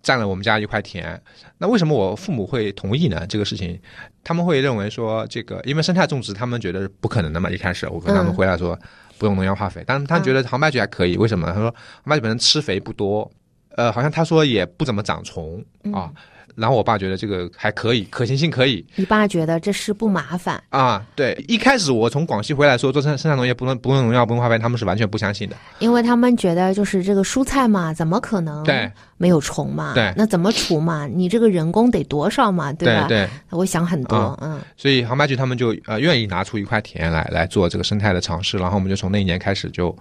[0.04, 1.20] 占了我们家一块田。
[1.58, 3.26] 那为什么我父母会同意呢？
[3.28, 3.80] 这个事情，
[4.24, 7.50] 他们会认为说，这个因为生态种植，他们觉得不可能的嘛。
[7.50, 8.78] 一开始我跟他们回来说
[9.18, 11.48] 不用农药化肥，但是他们觉得杭白菊还可以，为什么？
[11.48, 13.32] 他说杭白菊本身吃肥不多，
[13.80, 15.64] 呃，好像他说也不怎么长虫
[15.94, 16.12] 啊。
[16.56, 18.86] 然后我爸觉得这个还可以，可行性可以。
[18.98, 21.02] 你爸觉得这事不麻烦啊？
[21.16, 25.56] 对，一开始我从广西回来说做生生产农业不能不用农药不用化肥，他们是完全不相信的。
[25.78, 29.94] 因为他们觉得就是这个蔬菜嘛，怎么可能对没有虫嘛？
[29.94, 31.08] 对，那怎么除嘛？
[31.08, 32.74] 你这个人工得多少嘛？
[32.74, 33.06] 对吧？
[33.08, 34.60] 对，我想很多，嗯。
[34.76, 39.98] 所以杭白菊他们就呃愿意拿出一块田来来做这个生态的尝试，然后我们就从那一年开始就。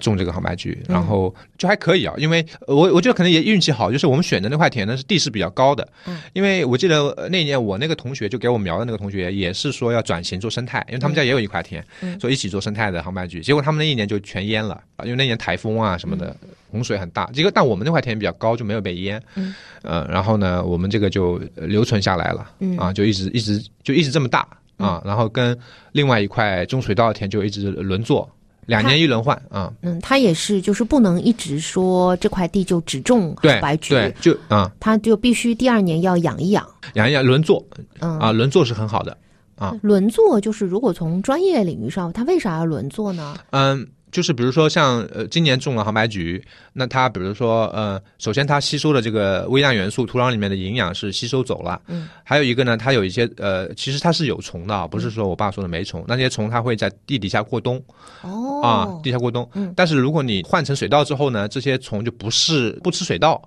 [0.00, 11.84] 种这个杭白菊，然后就还可以啊，因为我我觉得可能也运气好，就是我们选的那块田呢是地势比较高的，嗯，因为我记得那年我那个同学就给我苗的那个同学也是说要转型做生态，因为他们家也有一块田，
[12.20, 16.34] 说一起做生态的杭白菊，结果他们那一年就全淹了，因为那年台风啊什么的
[16.70, 22.76] 洪水很大，结果但我们那块田比较高就没有被淹，嗯，呃，然后呢我们这个就留存下来了，嗯。
[22.76, 24.46] 啊就一直一直就一直这么大
[24.76, 25.56] 啊，然后跟
[25.92, 28.28] 另外一块中水稻的田就一直轮作。
[28.66, 37.64] 两年一轮换啊，嗯，他也是，就是不能一直说这块地就只种白菊，对，就啊，他就必须第二年要养一养，养一养轮作，
[37.98, 39.16] 嗯啊，轮作是很好的
[39.56, 43.36] 啊，轮作就是如果从专业领域上，他为啥要轮作呢？
[43.50, 43.86] 嗯。
[44.10, 46.42] 就是比如说像呃今年种了杭白菊，
[46.72, 57.82] 那它比如说呃首先它吸收的这个微量元素，土壤里面的营养是吸收走了，嗯，还有一个呢，它有一些呃其实它是有虫的，不是说我爸说的没虫，那些虫它会在地底下过冬，
[58.22, 63.40] 哦，啊地下过冬，嗯，但是如果你换成水稻之后呢，这些虫就不是不吃水稻。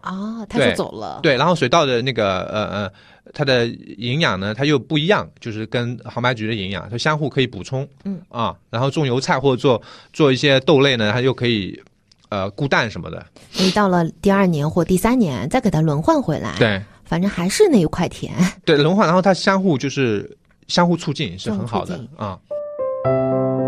[0.00, 1.20] 啊，它就走了。
[1.22, 2.92] 对，然后水稻的那个呃呃，
[3.32, 7.88] 它的营养呢，它又不一样，就是跟杭白菊的营养，它相互可以补充。
[8.04, 9.80] 嗯啊，然后种油菜或者做
[10.12, 11.80] 做一些豆类呢，它又可以
[12.28, 13.24] 呃固氮什么的。
[13.54, 16.54] 你到了第二年或第三年再给它轮换回来。
[16.58, 16.82] 对。
[17.04, 18.32] 反正还是那一块田。
[18.64, 23.59] 对，轮换，然后它相互就是相互促进，是很好的相互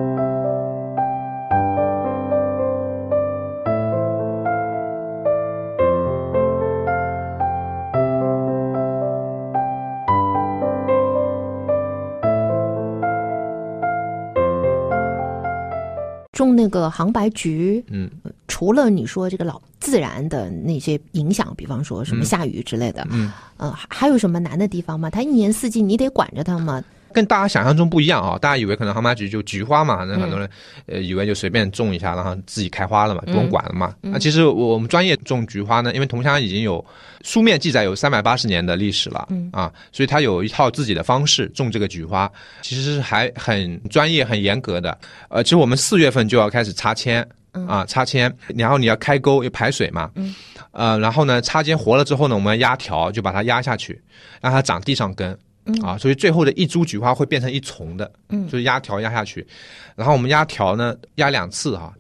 [16.55, 18.11] 那个杭白菊，嗯，
[18.49, 25.11] 除了你说这个老自然的那些影响，比方说什么下雨之类的，嗯，呃，还还有什么难的地方吗？
[25.11, 26.83] 它一年四季你得管着它吗？
[27.13, 28.39] 跟大家想象中不一样啊！
[28.39, 30.49] 大家以为可能杭白菊就菊花嘛，那很多人
[30.87, 33.95] 呃以为就随便种一下，然后自己开花了嘛，不用管了嘛。
[34.01, 36.85] 那其实我我们专业种菊花呢，因为桐乡已经有
[37.23, 42.31] 书面记载有三百八十年的历史了，啊，所以它有一套自己的方式种这个菊花，
[42.63, 44.99] 其实是还很专业、很严格的。
[45.29, 47.25] 呃，其实我们四月份就要开始插签。
[47.69, 50.11] 啊，插签，然后你要开沟，要排水嘛。
[50.15, 50.35] 嗯。
[50.71, 54.01] 呃，然后呢，插尖活了之后呢，我们要压条，就把它压下去，
[54.41, 55.39] 让它长地上根。
[55.83, 59.47] 啊，所以最后的一株菊花会变成一丛的，嗯，就是压条压下去，
[59.95, 61.93] 然后我们压条呢压两次哈，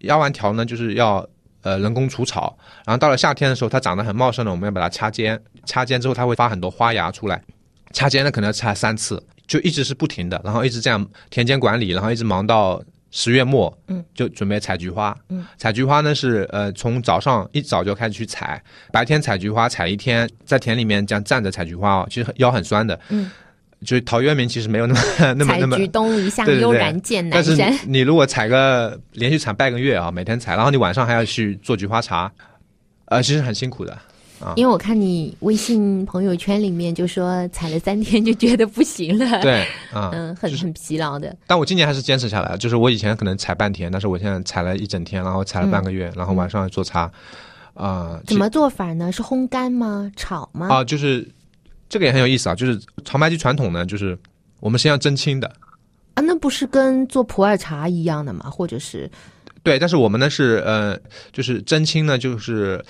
[0.00, 1.28] 压完条呢就是要
[1.62, 2.56] 呃人工除草，
[2.86, 7.42] 然后到了夏天的时候它长得很茂盛了，我们要把它掐尖，掐尖之后它会发很多花芽出来，
[7.92, 23.30] 掐尖呢可能要掐三次，就一直是不停的，然后一直这样田间管理，然后一直忙到十月末，嗯，就准备采菊花，嗯，采菊花呢是呃从早上一早就开始去采，白天采菊花采一天，在田里面这样站着采菊花哦，其实腰很酸的，嗯，
[23.84, 25.00] 就是陶渊明其实没有那么
[25.34, 27.74] 那么采那么菊东篱下，悠然见南但是山。
[27.86, 32.30] 你如果采个连续采半个月啊，每天采，然后你晚上还要去做菊花茶，
[33.06, 33.96] 呃，其实很辛苦的。
[34.56, 41.36] 因为我看你微信朋友圈里面就说踩了三天就觉得不行了，， 对啊，嗯，很很疲劳的。
[41.46, 42.58] 但我今年还是坚持下来了。
[42.58, 47.10] 就是我以前可能踩半天，但是我现在踩了一整天，然后踩了半个月，然后晚上做茶，
[47.74, 49.10] 啊、怎么做法呢？
[49.10, 50.10] 是烘干吗？
[50.14, 50.68] 炒吗？
[50.68, 51.28] 啊、就是
[51.88, 52.54] 这个也很有意思啊。
[52.54, 54.16] 就是长白菊传统呢，就是
[54.60, 55.52] 我们是要蒸青的，
[56.14, 58.48] 啊，那不是跟做普洱茶一样的吗？
[58.48, 59.10] 或者是
[59.64, 60.96] 对，但是我们呢是呃，
[61.32, 62.82] 就是蒸青呢，就是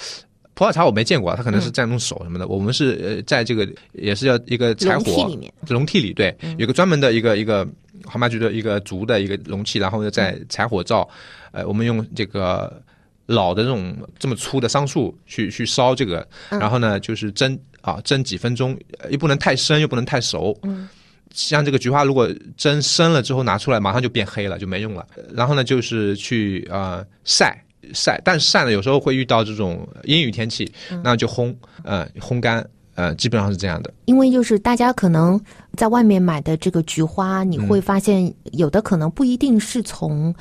[0.59, 2.49] 普洱茶我没见过，它可能是在用手什么的。
[2.49, 5.53] 我们是呃，在这个也是要一个柴笼屉火里面？
[5.69, 7.65] 笼屉里，对，有个专门的一个一个
[8.05, 11.09] 杭白菊的一个竹的一个容器，然后呢在柴火灶，
[11.53, 12.83] 呃，我们用这个
[13.27, 20.89] 老的这种这么粗的桑树去去烧这个，然后呢就是蒸啊蒸几分钟，呃又不能太生又不能太熟，嗯。
[21.31, 25.07] 像这个菊花，如果蒸生了之后拿出来，马上就变黑了，就没用了。
[25.33, 27.57] 然后呢，就是去呃晒
[27.95, 30.71] 晒，但是晒呢有时候会遇到这种阴雨天气，
[31.03, 33.93] 那就烘，呃烘干，呃基本上是这样的。
[34.07, 35.41] 因为就是大家可能
[35.75, 40.35] 在外面买的这个菊花，你会发现有的可能不一定是从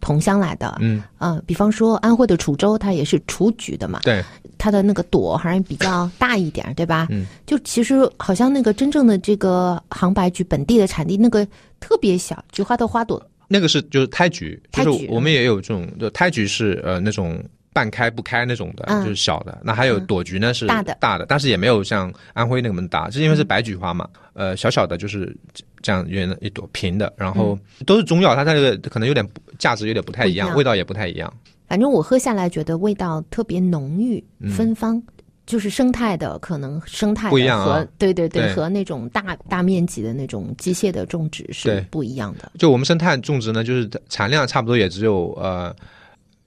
[0.00, 4.22] 桐乡来的，嗯，呃，比方说安徽的滁州，它也是雏菊的嘛，对，
[4.58, 7.06] 它的那个朵好像比较大一点，对吧？
[7.10, 11.46] 嗯，就其实好像那个真正的这个杭白菊本地的产地那个
[11.80, 17.42] 特别小，菊花的花朵，那个是就是胎菊，就是我们也有这种，就胎菊是呃那种
[17.72, 19.02] 半开不开那种的，嗯。
[19.04, 19.58] 就是小的。
[19.62, 20.96] 那还有朵菊呢是大的。
[21.00, 25.36] 大的，但是也没有像安徽那么大，是因为是白菊花嘛，呃小小的就是
[25.82, 29.26] 这样圆的一朵平的，然后都是中药，它它这个可能有点
[29.58, 31.32] 价值有点不太一样，味道也不太一样。
[31.68, 34.50] 反正我喝下来觉得味道特别浓郁、嗯。
[34.50, 35.02] 芬芳。
[35.46, 42.50] 就是生态的，可能生态不一样啊和对对对对和那种大大面积的那种机械的种植是不一样的。
[42.58, 45.74] 就我们生态种植呢，就是产量差不多也只有呃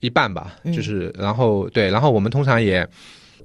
[0.02, 2.86] 一半吧，嗯就是然后对，然后我们通常也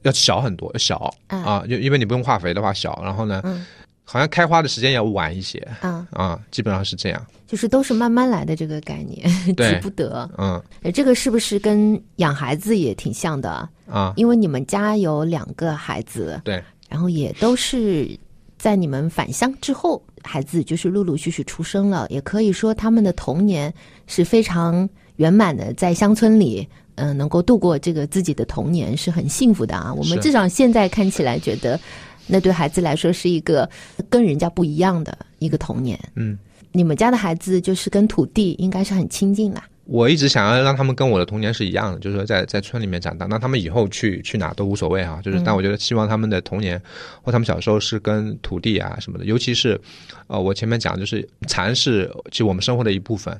[0.03, 3.65] 要小很多，小嗯啊，就因为你不用化肥的话小，然后呢，嗯
[4.07, 9.27] 好像开花的时间要晚一些啊，啊，基本上是这样，就是都是慢慢来的这个概念，
[9.57, 10.29] 急不得。
[10.37, 13.67] 嗯呃这个是不是跟养孩子也挺像的？
[13.87, 18.19] 啊，因为你们家有两个孩子，对，然后也都是
[18.59, 23.73] 在你们返乡之后，孩子就是陆陆续续出生了，也可以说他们的童年
[24.07, 29.93] 是非常圆满的，在乡村里，嗯、能够度过这个自己的童年是很幸福的啊。
[29.93, 31.79] 我们至少现在看起来觉得，
[32.27, 33.69] 那对孩子来说是一个
[34.09, 35.99] 跟人家不一样的一个童年。
[36.15, 36.39] 嗯，
[36.73, 39.65] 你们家的孩子就是跟土地应该是很亲近啦。
[39.87, 46.81] 我一直想要让他们跟我的童年是一样的，就是说在在村里面长大，那他们以后去去哪都无所谓哈、就是，但我觉得希望他们的童年
[47.23, 49.81] 或他们小时候是跟土地啊什么的，尤其是，
[50.27, 53.39] 呃，我前面讲就是蚕是其实我们生活的一部分，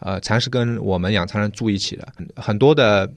[0.00, 3.10] 呃，蚕是跟我们养蚕人住一起的，很多的。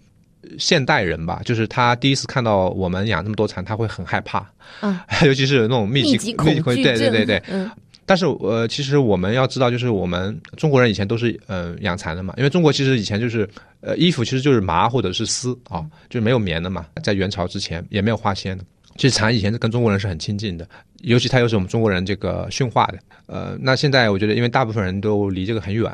[0.57, 4.39] 现代人吧，就是他第一次看到我们养那么多蚕，他会很害怕，
[4.80, 7.69] 啊， 尤其是有那种密集密集恐惧对对对对，嗯
[8.10, 13.47] 但是呃，其实我们要知道，就是我们中国人以前都是呃养蚕的嘛，因为中国其实以前就是
[13.82, 18.64] 呃衣服其实就是麻或者是丝啊，就是没有棉的嘛，在元朝之前也没有化纤的。
[18.97, 20.68] 其实蚕以前是跟中国人是很亲近的，
[21.01, 22.97] 尤其它又是我们中国人这个驯化的。
[23.28, 25.86] 呃，那现在我觉得，因为大部分人都离这个很远。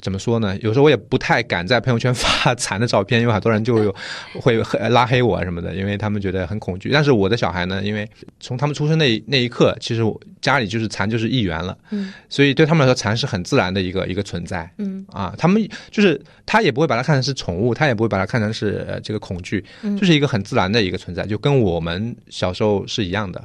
[0.00, 0.56] 怎么说呢？
[0.60, 3.94] 有时候我也不太敢在朋友圈 发蚕的照片，因为很多人就有
[4.40, 4.56] 会
[4.90, 6.90] 拉黑我什么的，因为他们觉得很恐惧。
[6.92, 8.08] 但是我的小孩呢，因为
[8.40, 10.02] 从他们出生那那一刻，其实
[10.40, 19.64] 家里就是蚕就是一员了，嗯，所以对他们来说，蚕是很自然的一个一个存在，嗯啊，他们就是他也不会把它看成是宠物，他也不会把它看成是这个恐惧，
[19.98, 23.42] 就是一个很自然的一个存在，就跟我们小时候是一样的。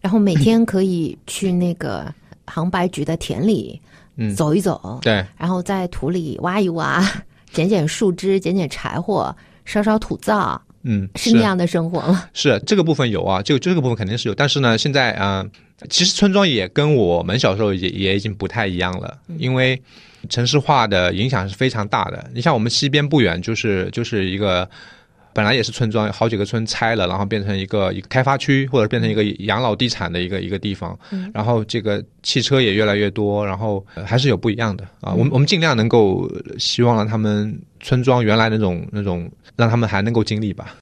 [0.00, 2.14] 然后每天可以去那个
[2.46, 3.80] 杭白菊的田里。
[4.34, 7.02] 走一走，对，然后在土里挖一挖，
[7.52, 12.24] 捡捡树枝，捡捡柴火，烧烧土灶，嗯，是那样的生活吗？
[12.32, 15.44] 是这个部分有啊，就这个部分肯定是有，但是呢，现在啊，
[15.88, 19.80] 其实村庄也跟我们小时候也也已经不太一样了，因为
[20.28, 22.30] 城市化的影响是非常大的。
[22.34, 24.68] 你像我们西边不远就是就是一个。
[25.32, 30.98] 本来也是村庄，好几个村拆了，然后变成一个一个开发区，或者变成一个养老地产的一个一个地方。
[31.32, 35.12] 然后这个汽车也越来越多，然后还是有不一样的啊。
[35.12, 40.76] 我们我们尽量能够希望让他们村庄原来那种那种，让他们还能够经历吧。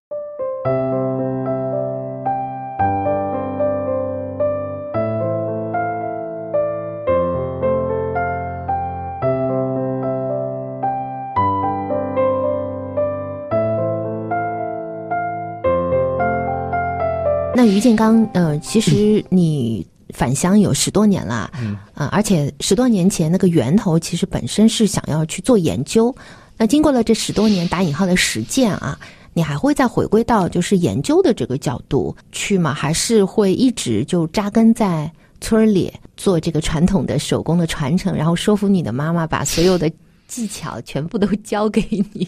[17.72, 26.14] 于建刚，呃，其实你返乡有十多年了，嗯，啊，而且十多年前那个源头其实本身是想要去做研究，
[26.56, 28.98] 那经过了这十多年打引号的实践啊，
[29.32, 32.72] 你还会再回归到就是研究的这个角度去吗？
[32.72, 35.10] 还是会一直就扎根在
[35.40, 39.90] 村里做这个传统的手工的传承，然后说服你的妈妈把所有的
[40.26, 42.26] 技巧全部都教给你？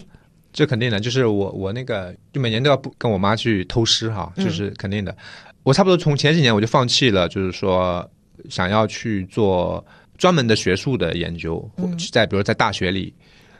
[0.59, 5.15] 这肯定的，就是我我那个就每年都要不跟我妈去偷师哈，就是肯定的。
[5.63, 8.05] 我差不多从前几年我就放弃了，就是说
[8.49, 9.81] 想要去做
[10.17, 11.65] 专门的学术的研究，
[12.11, 13.13] 在比如在大学里。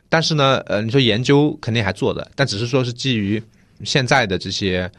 [0.09, 3.41] 但是呢，呃，你说研究肯定还做的，但只是说是基于
[3.85, 4.91] 现在的这些。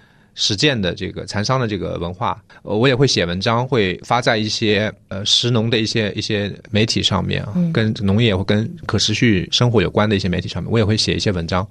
[0.43, 11.67] 实践的这个蚕桑的这个文化，呃，我也会写文章，会发在一些呃食农的一些一些媒体上面啊，跟农业或跟可持续生活有关的一些媒体上面，我也会写一些文章。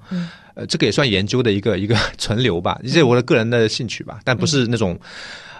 [0.54, 4.96] 呃，这个也算研究的一个一个 存留吧，这是我的个人的兴趣吧，但不是那种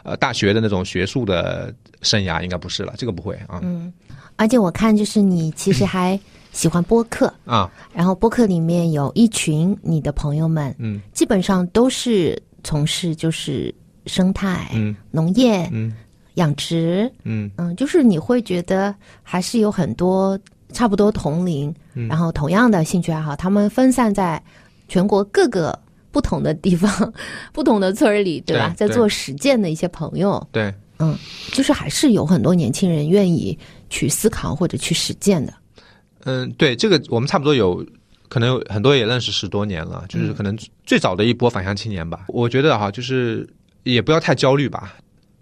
[0.05, 3.59] 呃大学的那种学术的生涯，应该不是了，这个不会啊。
[3.65, 3.93] 嗯，
[4.37, 6.17] 而且我看就是你其实还
[6.53, 12.41] 喜欢播客啊，然后播客里面有一群你的朋友们，嗯，基本上都是。
[12.63, 13.75] 从事就是
[14.07, 15.93] 生态、嗯，农业、嗯，
[16.35, 20.39] 养殖，嗯嗯，就是你会觉得还是有很多
[20.73, 21.75] 差不多同龄，
[22.09, 24.43] 然后同样的兴趣爱好，他们分散在
[24.89, 25.79] 全国各个
[26.11, 27.13] 不同的地方、
[27.53, 28.73] 不同的村里，对吧？
[28.77, 31.17] 在做实践的一些朋友，对，嗯，
[31.53, 33.57] 就是还是有很多年轻人愿意
[33.89, 35.53] 去思考或者去实践的。
[36.25, 37.85] 嗯，对，这个我们差不多有。
[38.31, 40.57] 可能有很多也认识十多年了，就是可能
[40.87, 42.27] 最早的一波返乡青年吧。
[42.29, 43.47] 我觉得哈，就是
[43.83, 44.95] 也不要太焦虑吧。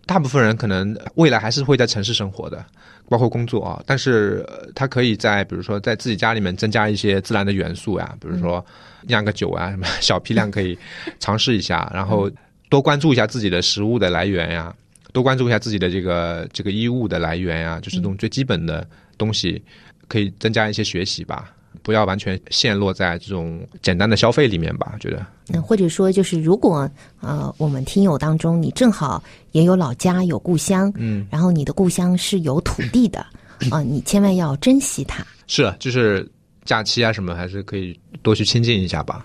[0.07, 2.64] 大部分人可能未来还是会在城市生活的，
[3.07, 3.78] 包括工作啊。
[3.84, 4.43] 但是
[4.74, 8.64] 他可以在比如说在自己家里面增加一些自然的元素呀，比如说
[9.03, 10.76] 酿个酒啊，什 么小批量可以
[11.20, 11.91] 尝试一下。
[11.93, 12.30] 然后
[12.70, 14.74] 多关注一下自己的食物的来源呀，
[15.12, 19.62] 多关注一下自己的这个这个衣物的来源呀，就是这种最基本的东西，
[20.09, 21.53] 可以增加一些学习吧。
[21.83, 25.24] 不要完全陷落在这种简单的消费里面吧，觉得。
[25.53, 29.22] 嗯，或者说，就是如果呃，我们听友当中你正好
[29.53, 33.24] 也有老家有故乡，嗯，然后你的故乡是有土地的，
[33.70, 35.26] 啊， 你千万要珍惜它。
[35.47, 36.29] 是，就是
[36.64, 39.24] 假期啊什么，还是可以多去亲近一下吧。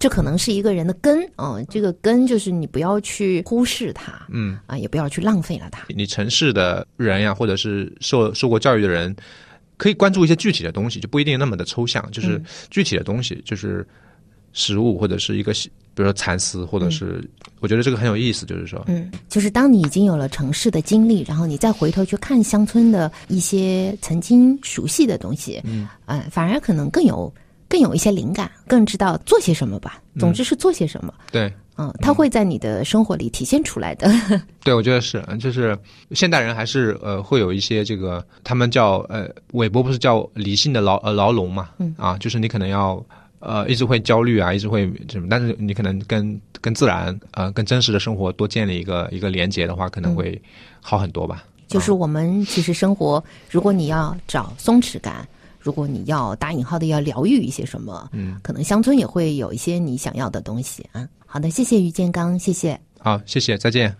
[0.00, 5.84] 这可能是一个人的根啊，这个根就是你不要去忽视它，嗯啊，也不要去浪费了它。
[5.90, 9.14] 你城市的人呀，或者是受受过教育的人。
[9.82, 13.84] 可以关注一些具体的东西，就不一定那么的抽象，就是具体的东西，就是
[14.52, 17.28] 食物或者是一个，比如说蚕丝，或者是
[17.58, 27.34] 我觉得这个很有意思，就是说，嗯，就是当你已经有了城市的经历，然后你再回头去看乡村的一些曾经熟悉的东西，嗯，哎，反而可能更有
[27.68, 30.00] 更有一些灵感，更知道做些什么吧。
[30.16, 31.52] 总之是做些什么，对。
[31.76, 34.10] 嗯，它会在你的生活里体现出来的。
[34.62, 35.76] 对，我觉得是，就是
[36.12, 43.04] 现代人还是呃会有一些这个，他们叫呃韦伯不是叫理性的牢呃牢笼嘛，嗯啊，就是你可能要
[43.40, 50.40] 呃一直会焦虑啊，一直会什么，但是你可能跟跟自然呃跟真实的生活多建立一个一个连接的话，可能会
[50.80, 51.44] 好很多吧。
[51.68, 55.26] 就是我们其实生活，如果你要找松弛感。
[55.64, 61.08] 如果你要打引号的要疗愈一些什么，嗯，可能乡村也会有一些你想要的东西啊。
[61.32, 62.78] 好的，谢谢于建刚，谢谢。
[62.98, 63.96] 好，谢谢，再见。